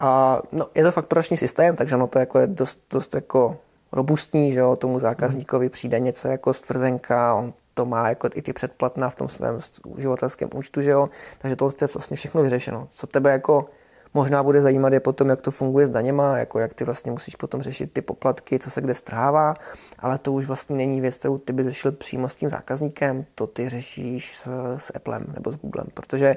A, 0.00 0.42
no, 0.52 0.66
je 0.74 0.84
to 0.84 0.92
fakturační 0.92 1.36
systém, 1.36 1.76
takže 1.76 1.94
ono 1.94 2.06
to 2.06 2.18
jako 2.18 2.38
je 2.38 2.46
dost, 2.46 2.78
dost 2.90 3.14
jako 3.14 3.56
robustní, 3.92 4.52
že 4.52 4.58
jo, 4.58 4.76
tomu 4.76 4.98
zákazníkovi 4.98 5.68
přijde 5.68 6.00
něco 6.00 6.28
jako 6.28 6.52
stvrzenka, 6.52 7.34
on 7.34 7.52
to 7.80 7.86
má 7.86 8.08
jako 8.08 8.28
i 8.34 8.42
ty 8.42 8.52
předplatná 8.52 9.10
v 9.10 9.16
tom 9.16 9.28
svém 9.28 9.58
uživatelském 9.86 10.48
účtu, 10.54 10.80
že 10.80 10.90
jo, 10.90 11.08
takže 11.38 11.56
to 11.56 11.68
je 11.80 11.88
vlastně 11.94 12.16
všechno 12.16 12.42
vyřešeno. 12.42 12.88
Co 12.90 13.06
tebe 13.06 13.32
jako 13.32 13.68
možná 14.14 14.42
bude 14.42 14.60
zajímat 14.60 14.92
je 14.92 15.00
potom, 15.00 15.28
jak 15.28 15.40
to 15.40 15.50
funguje 15.50 15.86
s 15.86 15.90
daněma, 15.90 16.38
jako 16.38 16.58
jak 16.58 16.74
ty 16.74 16.84
vlastně 16.84 17.12
musíš 17.12 17.36
potom 17.36 17.62
řešit 17.62 17.92
ty 17.92 18.02
poplatky, 18.02 18.58
co 18.58 18.70
se 18.70 18.80
kde 18.80 18.94
strává, 18.94 19.54
ale 19.98 20.18
to 20.18 20.32
už 20.32 20.46
vlastně 20.46 20.76
není 20.76 21.00
věc, 21.00 21.18
kterou 21.18 21.38
ty 21.38 21.52
by 21.52 21.62
řešil 21.62 21.92
přímo 21.92 22.28
s 22.28 22.34
tím 22.34 22.50
zákazníkem, 22.50 23.24
to 23.34 23.46
ty 23.46 23.68
řešíš 23.68 24.36
s, 24.36 24.48
s 24.76 24.92
Applem 24.94 25.24
nebo 25.34 25.52
s 25.52 25.56
Googlem, 25.56 25.86
protože 25.94 26.36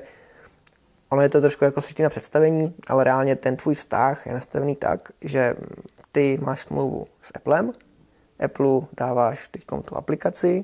ono 1.10 1.22
je 1.22 1.30
to 1.30 1.42
trošku 1.42 1.66
jako 1.66 1.82
na 2.04 2.10
představení, 2.10 2.74
ale 2.88 3.04
reálně 3.04 3.36
ten 3.36 3.56
tvůj 3.56 3.76
vztah 3.76 4.28
je 4.28 4.34
nastavený 4.34 4.76
tak, 4.76 5.12
že 5.22 5.56
ty 6.12 6.40
máš 6.42 6.62
smlouvu 6.62 7.08
s 7.22 7.32
Applem, 7.36 7.72
Apple 8.40 8.82
dáváš 8.98 9.48
teď 9.48 9.64
tu 9.86 9.98
aplikaci, 9.98 10.64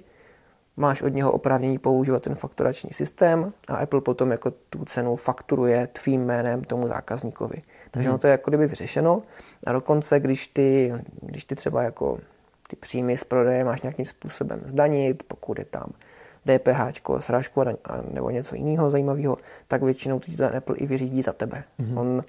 máš 0.80 1.02
od 1.02 1.14
něho 1.14 1.32
oprávnění 1.32 1.78
používat 1.78 2.24
ten 2.24 2.36
fakturační 2.36 2.90
systém 2.94 3.54
a 3.68 3.76
Apple 3.76 4.02
potom 4.02 4.32
jako 4.32 4.52
tu 4.70 4.86
cenu 4.86 5.16
fakturuje 5.16 5.88
tvým 5.88 6.26
jménem 6.26 6.64
tomu 6.64 6.88
zákazníkovi. 6.88 7.62
Takže 7.92 8.10
hmm. 8.10 8.14
no 8.14 8.20
to 8.20 8.28
je 8.28 8.32
jako 8.32 8.52
kdyby 8.52 8.68
vyřešeno 8.68 9.22
a 9.68 9.72
dokonce, 9.72 10.20
když 10.20 10.48
ty, 10.48 10.94
když 11.22 11.44
ty 11.44 11.56
třeba 11.56 11.84
jako 11.84 12.20
ty 12.68 12.76
příjmy 12.76 13.18
z 13.18 13.24
prodeje 13.24 13.64
máš 13.64 13.82
nějakým 13.82 14.06
způsobem 14.06 14.62
zdanit, 14.66 15.24
pokud 15.24 15.60
je 15.60 15.66
tam 15.66 15.92
DPH, 16.46 17.02
srážku 17.20 17.62
nebo 18.12 18.30
něco 18.30 18.56
jiného 18.56 18.92
zajímavého, 18.92 19.38
tak 19.68 19.84
většinou 19.84 20.20
ty 20.20 20.32
ten 20.38 20.58
Apple 20.58 20.76
i 20.78 20.86
vyřídí 20.86 21.22
za 21.22 21.34
tebe. 21.34 21.64
Hmm. 21.80 21.98
On 21.98 22.24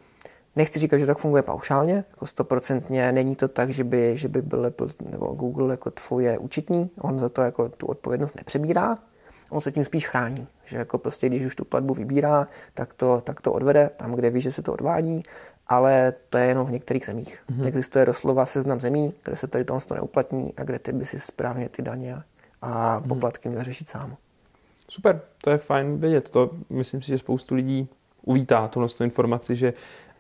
Nechci 0.57 0.79
říkat, 0.79 0.99
že 0.99 1.07
tak 1.07 1.19
funguje 1.19 1.43
paušálně, 1.43 1.95
jako 2.11 2.27
stoprocentně. 2.27 3.13
Není 3.13 3.37
to 3.37 3.49
tak, 3.49 3.71
že 3.71 3.85
by, 3.85 4.17
že 4.17 4.29
by 4.29 4.43
byl 4.43 4.67
Apple 4.67 4.89
nebo 5.11 5.27
Google 5.27 5.71
jako 5.71 5.91
tvoje 5.91 6.39
účetní. 6.39 6.91
On 7.01 7.19
za 7.19 7.29
to 7.29 7.43
jako 7.43 7.69
tu 7.69 7.87
odpovědnost 7.87 8.37
nepřebírá. 8.37 8.99
On 9.51 9.61
se 9.61 9.73
tím 9.73 9.85
spíš 9.85 10.09
chrání, 10.09 10.47
že 10.65 10.77
jako 10.77 10.99
prostě, 10.99 11.27
když 11.27 11.47
už 11.47 11.57
tu 11.57 11.65
platbu 11.65 11.95
vybírá, 11.95 12.49
tak 12.75 12.95
to, 12.95 13.21
tak 13.25 13.41
to 13.41 13.53
odvede 13.53 13.91
tam, 13.97 14.13
kde 14.13 14.31
ví, 14.31 14.41
že 14.41 14.53
se 14.53 14.63
to 14.63 14.73
odvádí, 14.73 15.23
ale 15.67 16.13
to 16.31 16.39
je 16.39 16.47
jenom 16.47 16.67
v 16.67 16.73
některých 16.73 17.07
zemích. 17.07 17.39
Mm-hmm. 17.51 17.67
Existuje 17.67 18.07
doslova 18.07 18.47
seznam 18.47 18.81
zemí, 18.81 19.15
kde 19.25 19.37
se 19.37 19.47
tady 19.47 19.65
to 19.65 19.79
neuplatní 19.95 20.55
a 20.57 20.65
kde 20.65 20.79
ty 20.79 20.93
by 20.93 21.07
si 21.07 21.21
správně 21.21 21.69
ty 21.69 21.83
daně 21.83 22.23
a 22.63 22.99
mhm. 22.99 23.09
poplatky 23.09 23.49
měl 23.49 23.65
řešit 23.65 23.89
sám. 23.89 24.17
Super, 24.89 25.21
to 25.45 25.51
je 25.51 25.59
fajn 25.59 25.99
vědět. 25.99 26.29
To 26.29 26.51
myslím 26.71 27.03
si, 27.03 27.09
že 27.09 27.19
spoustu 27.19 27.55
lidí 27.55 27.89
uvítá 28.23 28.69
tuhle 28.69 28.89
informaci, 29.01 29.57
že 29.57 29.73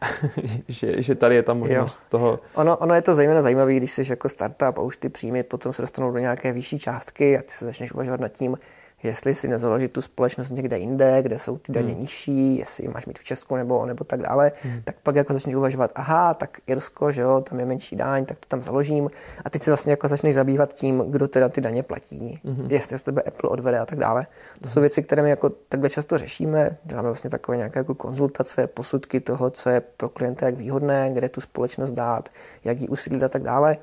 že, 0.69 1.03
že 1.03 1.15
tady 1.15 1.35
je 1.35 1.43
ta 1.43 1.55
možnost 1.55 2.01
jo. 2.03 2.07
toho. 2.09 2.41
Ono, 2.55 2.77
ono 2.77 2.95
je 2.95 3.03
to 3.03 3.15
zejména 3.15 3.43
zajímavé, 3.43 3.75
když 3.75 3.93
jsi 3.93 4.05
jako 4.11 4.29
startup 4.29 4.79
a 4.79 4.81
už 4.81 4.97
ty 4.97 5.09
příjmy 5.09 5.43
potom 5.43 5.73
se 5.73 5.83
dostanou 5.83 6.13
do 6.13 6.19
nějaké 6.19 6.53
vyšší 6.53 6.79
částky 6.79 7.39
a 7.39 7.43
ty 7.43 7.49
se 7.49 7.65
začneš 7.65 7.93
uvažovat 7.93 8.21
nad 8.21 8.29
tím, 8.29 8.57
jestli 9.03 9.35
si 9.35 9.49
nezaložit 9.49 9.93
tu 9.93 10.03
společnost 10.03 10.51
někde 10.51 10.79
jinde, 10.79 11.23
kde 11.23 11.39
jsou 11.39 11.59
ty 11.59 11.73
daně 11.73 11.93
hmm. 11.93 12.01
nižší, 12.01 12.59
jestli 12.59 12.89
máš 12.89 13.07
mít 13.07 13.19
v 13.19 13.25
Česku 13.25 13.57
nebo, 13.57 13.87
nebo 13.87 14.05
tak 14.05 14.23
dále, 14.23 14.53
hmm. 14.63 14.81
tak 14.85 14.97
pak 15.03 15.17
jako 15.17 15.33
začneš 15.33 15.55
uvažovat, 15.55 15.91
aha, 15.95 16.35
tak 16.35 16.59
Irsko, 16.67 17.13
že 17.13 17.21
jo, 17.21 17.41
tam 17.49 17.61
je 17.61 17.67
menší 17.67 17.97
daň, 17.97 18.25
tak 18.25 18.39
to 18.39 18.47
tam 18.49 18.63
založím. 18.63 19.11
A 19.45 19.51
teď 19.51 19.63
se 19.63 19.71
vlastně 19.71 19.93
jako 19.93 20.09
začneš 20.09 20.35
zabývat 20.35 20.75
tím, 20.75 21.05
kdo 21.09 21.29
teda 21.29 21.49
ty 21.49 21.61
daně 21.61 21.83
platí, 21.83 22.41
hmm. 22.45 22.67
jestli 22.71 22.99
z 22.99 23.03
tebe 23.03 23.23
Apple 23.23 23.51
odvede 23.51 23.79
a 23.79 23.87
tak 23.87 23.99
dále. 23.99 24.23
To 24.61 24.69
hmm. 24.69 24.73
jsou 24.73 24.81
věci, 24.81 25.03
které 25.03 25.23
my 25.23 25.31
jako 25.31 25.51
takhle 25.51 25.91
často 25.91 26.19
řešíme, 26.19 26.77
děláme 26.85 27.09
vlastně 27.09 27.31
takové 27.31 27.57
nějaké 27.57 27.81
jako 27.81 27.95
konzultace, 27.95 28.67
posudky 28.67 29.21
toho, 29.21 29.51
co 29.51 29.71
je 29.71 29.81
pro 29.81 30.09
klienta 30.09 30.47
jak 30.47 30.55
výhodné, 30.55 31.11
kde 31.13 31.29
tu 31.29 31.41
společnost 31.41 31.93
dát, 31.93 32.29
jak 32.65 32.81
ji 32.81 32.89
usídlit 32.89 33.23
a 33.23 33.29
tak 33.29 33.43
dále. 33.43 33.77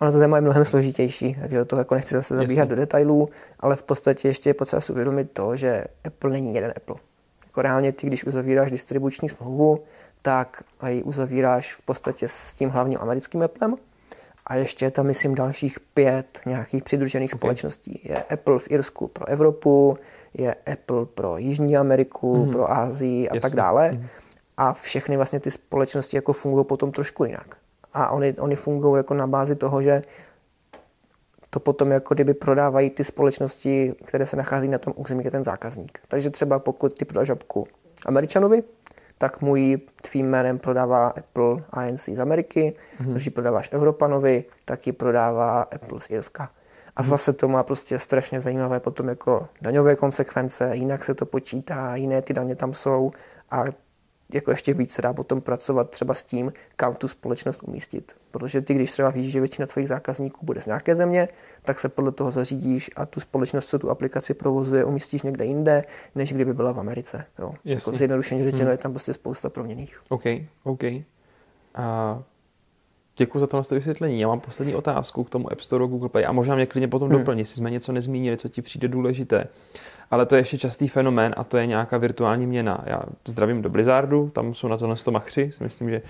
Ono 0.00 0.12
to 0.12 0.18
téma 0.18 0.36
je 0.36 0.40
mnohem 0.40 0.64
složitější, 0.64 1.36
takže 1.40 1.58
do 1.58 1.64
toho 1.64 1.80
jako 1.80 1.94
nechci 1.94 2.14
zase 2.14 2.34
zabíhat 2.34 2.62
Jasně. 2.62 2.70
do 2.70 2.76
detailů, 2.76 3.28
ale 3.60 3.76
v 3.76 3.82
podstatě 3.82 4.28
ještě 4.28 4.50
je 4.50 4.54
potřeba 4.54 4.80
si 4.80 4.92
uvědomit 4.92 5.30
to, 5.32 5.56
že 5.56 5.84
Apple 6.04 6.30
není 6.30 6.54
jeden 6.54 6.72
Apple. 6.76 6.96
Jako 7.46 7.62
reálně 7.62 7.92
ty, 7.92 8.06
když 8.06 8.24
uzavíráš 8.24 8.70
distribuční 8.70 9.28
smlouvu, 9.28 9.82
tak 10.22 10.62
ji 10.88 11.02
uzavíráš 11.02 11.74
v 11.74 11.82
podstatě 11.82 12.28
s 12.28 12.54
tím 12.54 12.70
hlavním 12.70 12.98
americkým 13.00 13.42
Applem 13.42 13.76
A 14.46 14.54
ještě 14.54 14.84
je 14.84 14.90
tam, 14.90 15.06
myslím, 15.06 15.34
dalších 15.34 15.80
pět 15.80 16.40
nějakých 16.46 16.82
přidružených 16.82 17.30
okay. 17.30 17.38
společností. 17.38 18.00
Je 18.04 18.22
Apple 18.22 18.58
v 18.58 18.70
Irsku 18.70 19.08
pro 19.08 19.28
Evropu, 19.28 19.98
je 20.34 20.54
Apple 20.72 21.06
pro 21.06 21.38
Jižní 21.38 21.76
Ameriku, 21.76 22.46
mm. 22.46 22.52
pro 22.52 22.72
Ázii 22.72 23.28
a 23.28 23.34
Jasně. 23.34 23.40
tak 23.40 23.54
dále. 23.54 23.92
Mm. 23.92 24.06
A 24.56 24.72
všechny 24.72 25.16
vlastně 25.16 25.40
ty 25.40 25.50
společnosti 25.50 26.16
jako 26.16 26.32
fungují 26.32 26.64
potom 26.64 26.92
trošku 26.92 27.24
jinak. 27.24 27.56
A 27.94 28.10
oni, 28.10 28.32
oni 28.32 28.56
fungují 28.56 28.96
jako 28.96 29.14
na 29.14 29.26
bázi 29.26 29.56
toho, 29.56 29.82
že 29.82 30.02
to 31.50 31.60
potom 31.60 31.90
jako 31.90 32.14
kdyby 32.14 32.34
prodávají 32.34 32.90
ty 32.90 33.04
společnosti, 33.04 33.94
které 34.04 34.26
se 34.26 34.36
nachází 34.36 34.68
na 34.68 34.78
tom 34.78 34.92
území, 34.96 35.24
je 35.24 35.30
ten 35.30 35.44
zákazník. 35.44 35.98
Takže 36.08 36.30
třeba 36.30 36.58
pokud 36.58 36.98
ty 36.98 37.04
prodáš 37.04 37.26
žabku 37.26 37.66
Američanovi, 38.06 38.62
tak 39.18 39.40
můj 39.42 39.78
tvým 40.02 40.30
jménem 40.30 40.58
prodává 40.58 41.08
Apple 41.08 41.64
ANC 41.70 42.08
z 42.08 42.20
Ameriky, 42.20 42.74
mm-hmm. 43.00 43.10
když 43.10 43.24
ji 43.24 43.30
prodáváš 43.30 43.68
Evropanovi, 43.72 44.44
tak 44.64 44.86
ji 44.86 44.92
prodává 44.92 45.62
Apple 45.62 46.00
z 46.00 46.10
Irska. 46.10 46.50
A 46.96 47.02
mm-hmm. 47.02 47.08
zase 47.08 47.32
to 47.32 47.48
má 47.48 47.62
prostě 47.62 47.98
strašně 47.98 48.40
zajímavé 48.40 48.80
potom 48.80 49.08
jako 49.08 49.48
daňové 49.60 49.96
konsekvence, 49.96 50.70
jinak 50.72 51.04
se 51.04 51.14
to 51.14 51.26
počítá, 51.26 51.96
jiné 51.96 52.22
ty 52.22 52.32
daně 52.32 52.56
tam 52.56 52.72
jsou 52.72 53.10
a 53.50 53.64
jako 54.32 54.50
ještě 54.50 54.74
víc 54.74 54.92
se 54.92 55.02
dá 55.02 55.12
potom 55.12 55.40
pracovat 55.40 55.90
třeba 55.90 56.14
s 56.14 56.24
tím, 56.24 56.52
kam 56.76 56.94
tu 56.94 57.08
společnost 57.08 57.62
umístit. 57.62 58.16
Protože 58.30 58.60
ty, 58.60 58.74
když 58.74 58.90
třeba 58.90 59.10
víš, 59.10 59.32
že 59.32 59.40
většina 59.40 59.66
tvých 59.66 59.88
zákazníků 59.88 60.46
bude 60.46 60.62
z 60.62 60.66
nějaké 60.66 60.94
země, 60.94 61.28
tak 61.62 61.78
se 61.78 61.88
podle 61.88 62.12
toho 62.12 62.30
zařídíš 62.30 62.90
a 62.96 63.06
tu 63.06 63.20
společnost, 63.20 63.66
co 63.66 63.78
tu 63.78 63.90
aplikaci 63.90 64.34
provozuje, 64.34 64.84
umístíš 64.84 65.22
někde 65.22 65.44
jinde, 65.44 65.84
než 66.14 66.32
kdyby 66.32 66.54
byla 66.54 66.72
v 66.72 66.80
Americe. 66.80 67.24
Jo. 67.38 67.54
Jako 67.64 67.92
zjednodušeně 67.92 68.44
řečeno, 68.44 68.62
hmm. 68.62 68.70
je 68.70 68.78
tam 68.78 68.92
prostě 68.92 69.14
spousta 69.14 69.50
proměných. 69.50 70.00
OK, 70.08 70.24
OK. 70.64 70.82
A 71.74 72.22
Děkuji 73.16 73.38
za 73.38 73.46
to 73.46 73.62
vysvětlení. 73.70 74.20
Já 74.20 74.28
mám 74.28 74.40
poslední 74.40 74.74
otázku 74.74 75.24
k 75.24 75.30
tomu 75.30 75.52
App 75.52 75.60
Store 75.60 75.86
Google 75.86 76.08
Play 76.08 76.26
a 76.26 76.32
možná 76.32 76.54
mě 76.54 76.66
klidně 76.66 76.88
potom 76.88 77.08
hmm. 77.08 77.18
doplní, 77.18 77.40
jestli 77.40 77.56
jsme 77.56 77.70
něco 77.70 77.92
nezmínili, 77.92 78.36
co 78.36 78.48
ti 78.48 78.62
přijde 78.62 78.88
důležité. 78.88 79.46
Ale 80.10 80.26
to 80.26 80.34
je 80.34 80.40
ještě 80.40 80.58
častý 80.58 80.88
fenomén 80.88 81.34
a 81.36 81.44
to 81.44 81.56
je 81.56 81.66
nějaká 81.66 81.98
virtuální 81.98 82.46
měna. 82.46 82.84
Já 82.86 83.02
zdravím 83.28 83.62
do 83.62 83.70
Blizzardu, 83.70 84.30
tam 84.32 84.54
jsou 84.54 84.68
na 84.68 84.76
to 84.76 84.86
na 84.86 84.94
machři. 85.10 85.50
Myslím, 85.60 85.90
že 85.90 86.02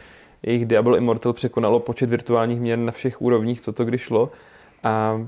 jejich 0.42 0.66
Diablo 0.66 0.96
Immortal 0.96 1.32
překonalo 1.32 1.80
počet 1.80 2.10
virtuálních 2.10 2.60
měn 2.60 2.84
na 2.84 2.92
všech 2.92 3.22
úrovních, 3.22 3.60
co 3.60 3.72
to 3.72 3.84
kdy 3.84 3.98
šlo. 3.98 4.30
A 4.82 5.26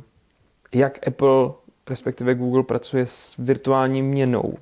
jak 0.74 1.08
Apple, 1.08 1.50
respektive 1.90 2.34
Google, 2.34 2.62
pracuje 2.62 3.06
s 3.06 3.36
virtuální 3.38 4.02
měnou? 4.02 4.54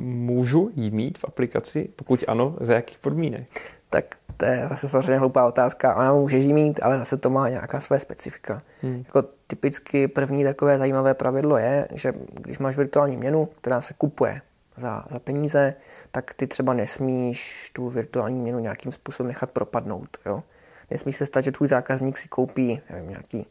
Můžu 0.00 0.70
ji 0.76 0.90
mít 0.90 1.18
v 1.18 1.24
aplikaci? 1.24 1.88
Pokud 1.96 2.24
ano, 2.28 2.56
za 2.60 2.74
jakých 2.74 2.98
podmínek? 2.98 3.48
Tak 3.94 4.04
to 4.36 4.44
je 4.44 4.66
zase 4.70 4.88
samozřejmě 4.88 5.18
hloupá 5.18 5.46
otázka. 5.46 5.94
Ona 5.94 6.12
může 6.12 6.36
jí 6.36 6.52
mít, 6.52 6.80
ale 6.82 6.98
zase 6.98 7.16
to 7.16 7.30
má 7.30 7.48
nějaká 7.48 7.80
své 7.80 7.98
specifika. 7.98 8.62
Hmm. 8.82 9.04
Jako 9.06 9.22
typicky 9.46 10.08
první 10.08 10.44
takové 10.44 10.78
zajímavé 10.78 11.14
pravidlo 11.14 11.58
je, 11.58 11.88
že 11.92 12.12
když 12.32 12.58
máš 12.58 12.76
virtuální 12.76 13.16
měnu, 13.16 13.46
která 13.46 13.80
se 13.80 13.94
kupuje 13.94 14.40
za, 14.76 15.04
za 15.10 15.18
peníze, 15.18 15.74
tak 16.10 16.34
ty 16.34 16.46
třeba 16.46 16.72
nesmíš 16.72 17.70
tu 17.72 17.88
virtuální 17.88 18.38
měnu 18.40 18.58
nějakým 18.58 18.92
způsobem 18.92 19.28
nechat 19.28 19.50
propadnout. 19.50 20.18
Jo? 20.26 20.42
Nesmí 20.90 21.12
se 21.12 21.26
stát, 21.26 21.44
že 21.44 21.52
tvůj 21.52 21.68
zákazník 21.68 22.18
si 22.18 22.28
koupí 22.28 22.80
nevím, 22.90 23.08
nějaký 23.08 23.46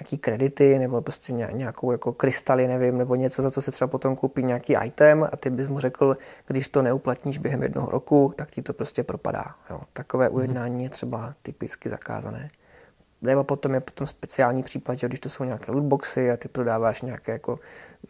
nějaký 0.00 0.18
kredity 0.18 0.78
nebo 0.78 1.00
prostě 1.00 1.32
nějakou 1.32 1.92
jako 1.92 2.12
krystaly, 2.12 2.66
nevím, 2.66 2.98
nebo 2.98 3.14
něco, 3.14 3.42
za 3.42 3.50
co 3.50 3.62
se 3.62 3.70
třeba 3.70 3.88
potom 3.88 4.16
koupí 4.16 4.42
nějaký 4.42 4.76
item 4.84 5.28
a 5.32 5.36
ty 5.36 5.50
bys 5.50 5.68
mu 5.68 5.80
řekl, 5.80 6.16
když 6.46 6.68
to 6.68 6.82
neuplatníš 6.82 7.38
během 7.38 7.62
jednoho 7.62 7.90
roku, 7.90 8.32
tak 8.36 8.50
ti 8.50 8.62
to 8.62 8.72
prostě 8.72 9.02
propadá. 9.02 9.54
Jo. 9.70 9.80
Takové 9.92 10.28
mhm. 10.28 10.36
ujednání 10.36 10.84
je 10.84 10.90
třeba 10.90 11.32
typicky 11.42 11.88
zakázané. 11.88 12.50
Nebo 13.22 13.44
potom 13.44 13.74
je 13.74 13.80
potom 13.80 14.06
speciální 14.06 14.62
případ, 14.62 14.98
že 14.98 15.06
když 15.06 15.20
to 15.20 15.28
jsou 15.28 15.44
nějaké 15.44 15.72
lootboxy 15.72 16.30
a 16.30 16.36
ty 16.36 16.48
prodáváš 16.48 17.02
nějaké, 17.02 17.32
jako, 17.32 17.58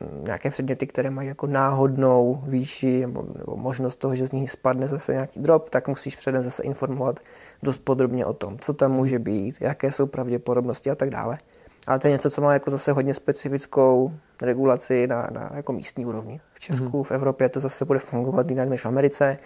mm, 0.00 0.24
nějaké 0.24 0.50
předměty, 0.50 0.86
které 0.86 1.10
mají 1.10 1.28
jako 1.28 1.46
náhodnou 1.46 2.42
výši 2.46 3.00
nebo, 3.00 3.24
nebo 3.38 3.56
možnost 3.56 3.96
toho, 3.96 4.14
že 4.14 4.26
z 4.26 4.32
nich 4.32 4.50
spadne 4.50 4.88
zase 4.88 5.12
nějaký 5.12 5.40
drop, 5.40 5.70
tak 5.70 5.88
musíš 5.88 6.16
předem 6.16 6.42
zase 6.42 6.62
informovat 6.62 7.20
dost 7.62 7.78
podrobně 7.78 8.26
o 8.26 8.32
tom, 8.32 8.58
co 8.58 8.74
tam 8.74 8.92
může 8.92 9.18
být, 9.18 9.56
jaké 9.60 9.92
jsou 9.92 10.06
pravděpodobnosti 10.06 10.90
a 10.90 10.94
tak 10.94 11.10
dále. 11.10 11.38
Ale 11.86 11.98
to 11.98 12.06
je 12.06 12.12
něco, 12.12 12.30
co 12.30 12.40
má 12.40 12.52
jako 12.52 12.70
zase 12.70 12.92
hodně 12.92 13.14
specifickou 13.14 14.12
regulaci 14.42 15.06
na, 15.06 15.28
na 15.32 15.50
jako 15.54 15.72
místní 15.72 16.06
úrovni. 16.06 16.40
V 16.52 16.60
Česku, 16.60 16.84
mm-hmm. 16.84 17.04
v 17.04 17.10
Evropě 17.10 17.48
to 17.48 17.60
zase 17.60 17.84
bude 17.84 17.98
fungovat 17.98 18.50
jinak 18.50 18.68
než 18.68 18.80
v 18.80 18.86
Americe. 18.86 19.36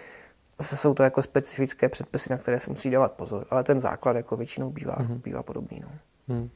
Zase 0.58 0.76
jsou 0.76 0.94
to 0.94 1.02
jako 1.02 1.22
specifické 1.22 1.88
předpisy, 1.88 2.30
na 2.30 2.38
které 2.38 2.60
se 2.60 2.70
musí 2.70 2.90
dávat 2.90 3.12
pozor, 3.12 3.46
ale 3.50 3.64
ten 3.64 3.80
základ 3.80 4.16
jako 4.16 4.36
většinou 4.36 4.70
bývá, 4.70 4.96
mm-hmm. 4.96 5.20
bývá 5.24 5.42
podobný. 5.42 5.82
No. 5.82 5.88
Mm. 6.36 6.50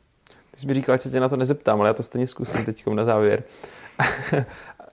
Ty 0.50 0.60
jsi 0.60 0.66
mi 0.66 0.74
říkal, 0.74 0.96
že 0.96 1.02
se 1.02 1.10
tě 1.10 1.20
na 1.20 1.28
to 1.28 1.36
nezeptám, 1.36 1.80
ale 1.80 1.88
já 1.88 1.94
to 1.94 2.02
stejně 2.02 2.26
zkusím 2.26 2.64
teď 2.64 2.86
na 2.86 3.04
závěr. 3.04 3.42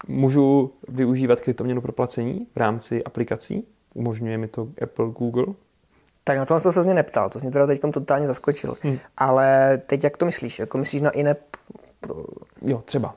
Můžu 0.08 0.74
využívat 0.88 1.40
kryptoměnu 1.40 1.82
pro 1.82 1.92
placení 1.92 2.48
v 2.56 2.58
rámci 2.58 3.04
aplikací? 3.04 3.68
Umožňuje 3.94 4.38
mi 4.38 4.48
to 4.48 4.68
Apple, 4.82 5.10
Google? 5.10 5.46
Tak 6.24 6.38
na 6.38 6.46
to 6.46 6.60
jsem 6.60 6.72
se 6.72 6.84
mě 6.84 6.94
neptal, 6.94 7.30
to 7.30 7.40
mě 7.40 7.52
teda 7.52 7.68
teď 7.68 7.82
totálně 7.94 8.28
zaskočil. 8.28 8.78
Hmm. 8.82 8.98
Ale 9.18 9.78
teď 9.86 10.04
jak 10.04 10.18
to 10.18 10.26
myslíš? 10.26 10.60
Jako 10.60 10.78
myslíš 10.78 11.02
na 11.02 11.10
iNapp? 11.10 11.40
Jo, 12.62 12.82
třeba. 12.86 13.16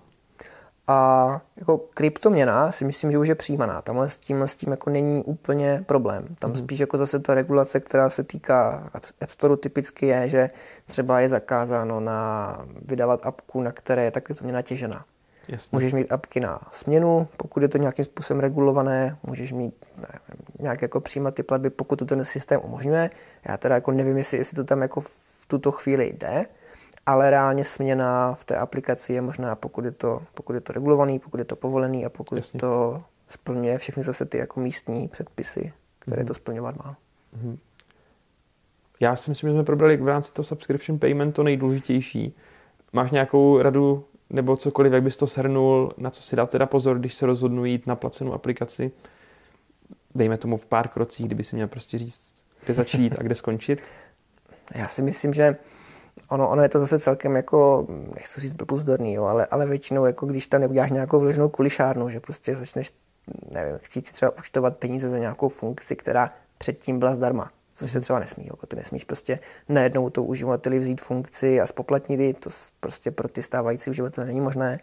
A 0.89 1.41
jako 1.57 1.79
kryptoměna 1.79 2.73
si 2.73 2.85
myslím, 2.85 3.13
že 3.13 3.19
už 3.19 3.29
je 3.29 3.35
přijímaná. 3.35 3.83
Tamhle 3.83 4.09
s 4.09 4.19
tím, 4.19 4.43
s 4.43 4.55
tím 4.55 4.71
jako 4.71 4.91
není 4.91 5.25
úplně 5.25 5.85
problém. 5.87 6.27
Tam 6.39 6.51
hmm. 6.51 6.59
spíš 6.59 6.79
jako 6.79 6.97
zase 6.99 7.19
ta 7.19 7.35
regulace, 7.35 7.81
která 7.81 8.11
se 8.11 8.25
týká 8.25 8.91
App 9.21 9.31
Store 9.31 9.57
typicky 9.57 10.07
je, 10.07 10.29
že 10.29 10.51
třeba 10.87 11.21
je 11.21 11.29
zakázáno 11.29 12.01
na 12.01 12.61
vydávat 12.85 13.27
apku, 13.27 13.63
na 13.63 13.73
které 13.73 14.05
je 14.05 14.11
ta 14.11 14.21
kryptoměna 14.21 14.63
těžená. 14.63 15.05
Jasně. 15.49 15.77
Můžeš 15.77 15.93
mít 15.93 16.13
apky 16.13 16.41
na 16.41 16.61
směnu, 16.73 17.29
pokud 17.37 17.63
je 17.63 17.69
to 17.69 17.79
nějakým 17.79 18.05
způsobem 18.05 18.41
regulované, 18.41 19.17
můžeš 19.23 19.53
mít 19.53 19.75
nevím, 19.97 20.45
nějak 20.59 20.83
jako 20.83 21.01
přijímat 21.01 21.35
ty 21.35 21.43
platby, 21.43 21.71
pokud 21.71 21.99
to 21.99 22.05
ten 22.05 22.25
systém 22.25 22.61
umožňuje. 22.65 23.11
Já 23.49 23.57
teda 23.57 23.75
jako 23.75 23.93
nevím, 23.93 24.19
jestli, 24.19 24.39
jestli 24.39 24.55
to 24.55 24.65
tam 24.65 24.83
jako 24.83 25.01
v 25.01 25.47
tuto 25.47 25.73
chvíli 25.73 26.15
jde, 26.19 26.47
ale 27.07 27.31
reálně 27.31 27.65
směna 27.65 28.35
v 28.35 28.45
té 28.45 28.57
aplikaci 28.57 29.13
je 29.13 29.21
možná, 29.21 29.55
pokud 29.55 29.85
je 29.85 29.91
to, 29.91 30.23
pokud 30.35 30.53
je 30.53 30.61
to 30.61 30.73
regulovaný, 30.73 31.19
pokud 31.19 31.39
je 31.39 31.45
to 31.45 31.57
povolený 31.57 32.07
a 32.07 32.09
pokud 32.09 32.37
Jasně. 32.37 32.61
to 32.61 33.03
splňuje 33.29 33.79
všechny 33.79 34.03
zase 34.03 34.25
ty 34.25 34.39
jako 34.39 34.61
místní 34.61 35.09
předpisy, 35.09 35.73
které 35.99 36.23
mm. 36.23 36.29
to 36.29 36.35
splňovat 36.35 36.77
má. 36.77 36.97
Mm. 37.43 37.59
Já 39.01 39.17
si 39.17 39.31
myslím, 39.31 39.51
že 39.51 39.55
jsme 39.55 39.65
probrali 39.65 39.97
v 39.97 40.09
rámci 40.09 40.33
toho 40.33 40.45
subscription 40.45 40.99
payment 40.99 41.35
to 41.35 41.43
nejdůležitější. 41.43 42.37
Máš 42.93 43.11
nějakou 43.11 43.63
radu 43.63 44.05
nebo 44.31 44.57
cokoliv, 44.57 44.93
jak 44.93 45.03
bys 45.03 45.17
to 45.17 45.27
shrnul, 45.27 45.93
na 45.97 46.11
co 46.11 46.23
si 46.23 46.37
dát 46.37 46.51
teda 46.51 46.67
pozor, 46.67 46.99
když 46.99 47.15
se 47.15 47.27
rozhodnu 47.27 47.65
jít 47.65 47.87
na 47.87 47.97
placenou 47.97 48.33
aplikaci? 48.33 48.91
Dejme 50.15 50.39
tomu 50.39 50.57
v 50.57 50.67
pár 50.67 50.89
krocích, 50.89 51.27
kdyby 51.27 51.45
si 51.45 51.57
měl 51.57 51.69
prostě 51.69 51.99
říct, 51.99 52.35
kde 52.65 52.75
začít 52.75 53.15
a 53.19 53.23
kde 53.23 53.35
skončit. 53.35 53.83
Já 54.75 54.89
si 54.89 55.03
myslím, 55.03 55.35
že 55.35 55.57
ono, 56.29 56.49
ono 56.49 56.63
je 56.63 56.69
to 56.69 56.79
zase 56.79 56.99
celkem 56.99 57.37
jako, 57.37 57.87
nechci 58.15 58.41
říct 58.41 58.53
blbuzdorný, 58.53 59.15
jo, 59.15 59.25
ale, 59.25 59.47
ale 59.47 59.67
většinou, 59.67 60.05
jako 60.05 60.27
když 60.27 60.47
tam 60.47 60.61
neuděláš 60.61 60.91
nějakou 60.91 61.21
vloženou 61.21 61.49
kulišárnu, 61.49 62.11
že 62.11 62.21
prostě 62.21 62.55
začneš, 62.55 62.93
nevím, 63.51 63.79
chtít 63.83 64.13
třeba 64.13 64.33
účtovat 64.39 64.77
peníze 64.77 65.11
za 65.11 65.19
nějakou 65.19 65.49
funkci, 65.49 65.97
která 65.97 66.31
předtím 66.59 66.99
byla 66.99 67.15
zdarma 67.15 67.51
což 67.77 67.93
se 67.93 68.01
třeba 68.01 68.19
nesmí. 68.19 68.47
Jako 68.47 68.67
ty 68.67 68.77
nesmíš 68.77 69.05
prostě 69.05 69.39
najednou 69.69 70.11
to 70.11 70.23
uživateli 70.23 70.79
vzít 70.79 71.01
funkci 71.01 71.61
a 71.61 71.67
spoplatnit 71.67 72.21
ji, 72.21 72.35
to 72.35 72.51
prostě 72.81 73.11
pro 73.11 73.29
ty 73.29 73.43
stávající 73.43 73.91
uživatele 73.91 74.27
není 74.27 74.41
možné. 74.41 74.81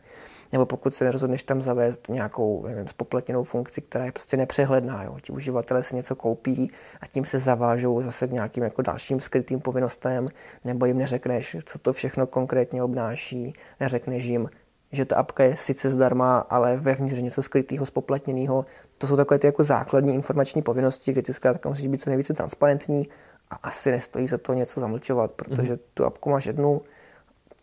Nebo 0.51 0.65
pokud 0.65 0.93
se 0.93 1.11
rozhodneš 1.11 1.43
tam 1.43 1.61
zavést 1.61 2.09
nějakou 2.09 2.67
nevím, 2.67 2.87
spoplatněnou 2.87 3.43
funkci, 3.43 3.81
která 3.81 4.05
je 4.05 4.11
prostě 4.11 4.37
nepřehledná. 4.37 5.03
Jo. 5.03 5.17
Ti 5.21 5.31
uživatelé 5.31 5.83
si 5.83 5.95
něco 5.95 6.15
koupí 6.15 6.71
a 7.01 7.07
tím 7.07 7.25
se 7.25 7.39
zavážou 7.39 8.01
zase 8.01 8.27
k 8.27 8.31
nějakým 8.31 8.63
jako 8.63 8.81
dalším 8.81 9.19
skrytým 9.19 9.59
povinnostem, 9.59 10.27
nebo 10.63 10.85
jim 10.85 10.97
neřekneš, 10.97 11.57
co 11.65 11.79
to 11.79 11.93
všechno 11.93 12.27
konkrétně 12.27 12.83
obnáší, 12.83 13.53
neřekneš 13.79 14.25
jim, 14.25 14.49
že 14.93 15.05
ta 15.05 15.15
apka 15.15 15.43
je 15.43 15.55
sice 15.55 15.89
zdarma, 15.89 16.37
ale 16.37 16.77
vevnitř 16.77 17.19
něco 17.19 17.41
skrytého, 17.41 17.85
spoplatněného. 17.85 18.65
To 18.97 19.07
jsou 19.07 19.15
takové 19.15 19.39
ty 19.39 19.47
jako 19.47 19.63
základní 19.63 20.13
informační 20.13 20.61
povinnosti, 20.61 21.11
kdy 21.11 21.21
ty 21.21 21.33
zkrátka 21.33 21.69
musíš 21.69 21.87
být 21.87 22.01
co 22.01 22.09
nejvíce 22.09 22.33
transparentní 22.33 23.07
a 23.49 23.55
asi 23.55 23.91
nestojí 23.91 24.27
za 24.27 24.37
to 24.37 24.53
něco 24.53 24.79
zamlčovat, 24.79 25.31
protože 25.31 25.73
mm-hmm. 25.73 25.79
tu 25.93 26.05
apku 26.05 26.29
máš 26.29 26.45
jednu, 26.45 26.81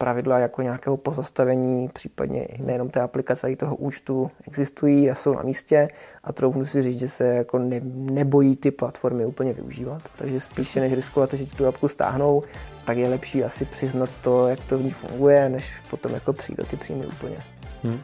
pravidla 0.00 0.38
jako 0.38 0.62
nějakého 0.62 0.96
pozastavení, 0.96 1.88
případně 1.88 2.48
nejenom 2.58 2.90
té 2.90 3.00
aplikace, 3.00 3.46
ale 3.46 3.52
i 3.52 3.56
toho 3.56 3.76
účtu 3.76 4.30
existují 4.46 5.10
a 5.10 5.14
jsou 5.14 5.34
na 5.34 5.42
místě 5.42 5.88
a 6.24 6.32
troufnu 6.32 6.66
si 6.66 6.82
říct, 6.82 6.98
že 6.98 7.08
se 7.08 7.24
jako 7.24 7.58
ne, 7.58 7.80
nebojí 7.94 8.56
ty 8.56 8.70
platformy 8.70 9.26
úplně 9.26 9.52
využívat. 9.52 10.02
Takže 10.16 10.40
spíše 10.40 10.80
než 10.80 10.92
riskovat, 10.92 11.34
že 11.34 11.46
ti 11.46 11.56
tu 11.56 11.66
apku 11.66 11.88
stáhnou, 11.88 12.42
tak 12.84 12.96
je 12.96 13.08
lepší 13.08 13.44
asi 13.44 13.64
přiznat 13.64 14.10
to, 14.20 14.48
jak 14.48 14.60
to 14.60 14.78
v 14.78 14.84
ní 14.84 14.90
funguje, 14.90 15.48
než 15.48 15.72
potom 15.90 16.14
jako 16.14 16.32
přijít 16.32 16.56
do 16.56 16.66
ty 16.66 16.76
příjmy 16.76 17.06
úplně. 17.06 17.36
Hmm. 17.82 18.00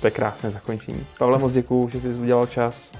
To 0.00 0.06
je 0.06 0.10
krásné 0.10 0.50
zakončení. 0.50 1.06
Pavle, 1.18 1.38
moc 1.38 1.52
děkuju, 1.52 1.88
že 1.88 2.00
jsi 2.00 2.08
udělal 2.08 2.46
čas 2.46 2.92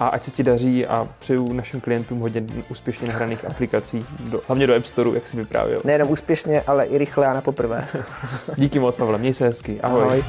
a 0.00 0.08
ať 0.08 0.22
se 0.22 0.30
ti 0.30 0.42
daří 0.42 0.86
a 0.86 1.08
přeju 1.18 1.52
našim 1.52 1.80
klientům 1.80 2.20
hodně 2.20 2.44
úspěšně 2.70 3.08
nahraných 3.08 3.44
aplikací, 3.44 4.06
do, 4.20 4.40
hlavně 4.46 4.66
do 4.66 4.76
App 4.76 4.86
Store, 4.86 5.10
jak 5.14 5.28
si 5.28 5.36
vyprávěl. 5.36 5.80
Nejenom 5.84 6.10
úspěšně, 6.10 6.60
ale 6.60 6.84
i 6.84 6.98
rychle 6.98 7.26
a 7.26 7.34
na 7.34 7.40
poprvé. 7.40 7.88
Díky 8.56 8.78
moc, 8.78 8.96
Pavle, 8.96 9.18
měj 9.18 9.34
se 9.34 9.44
hezky. 9.44 9.80
Ahoj. 9.80 10.02
Ahoj. 10.02 10.24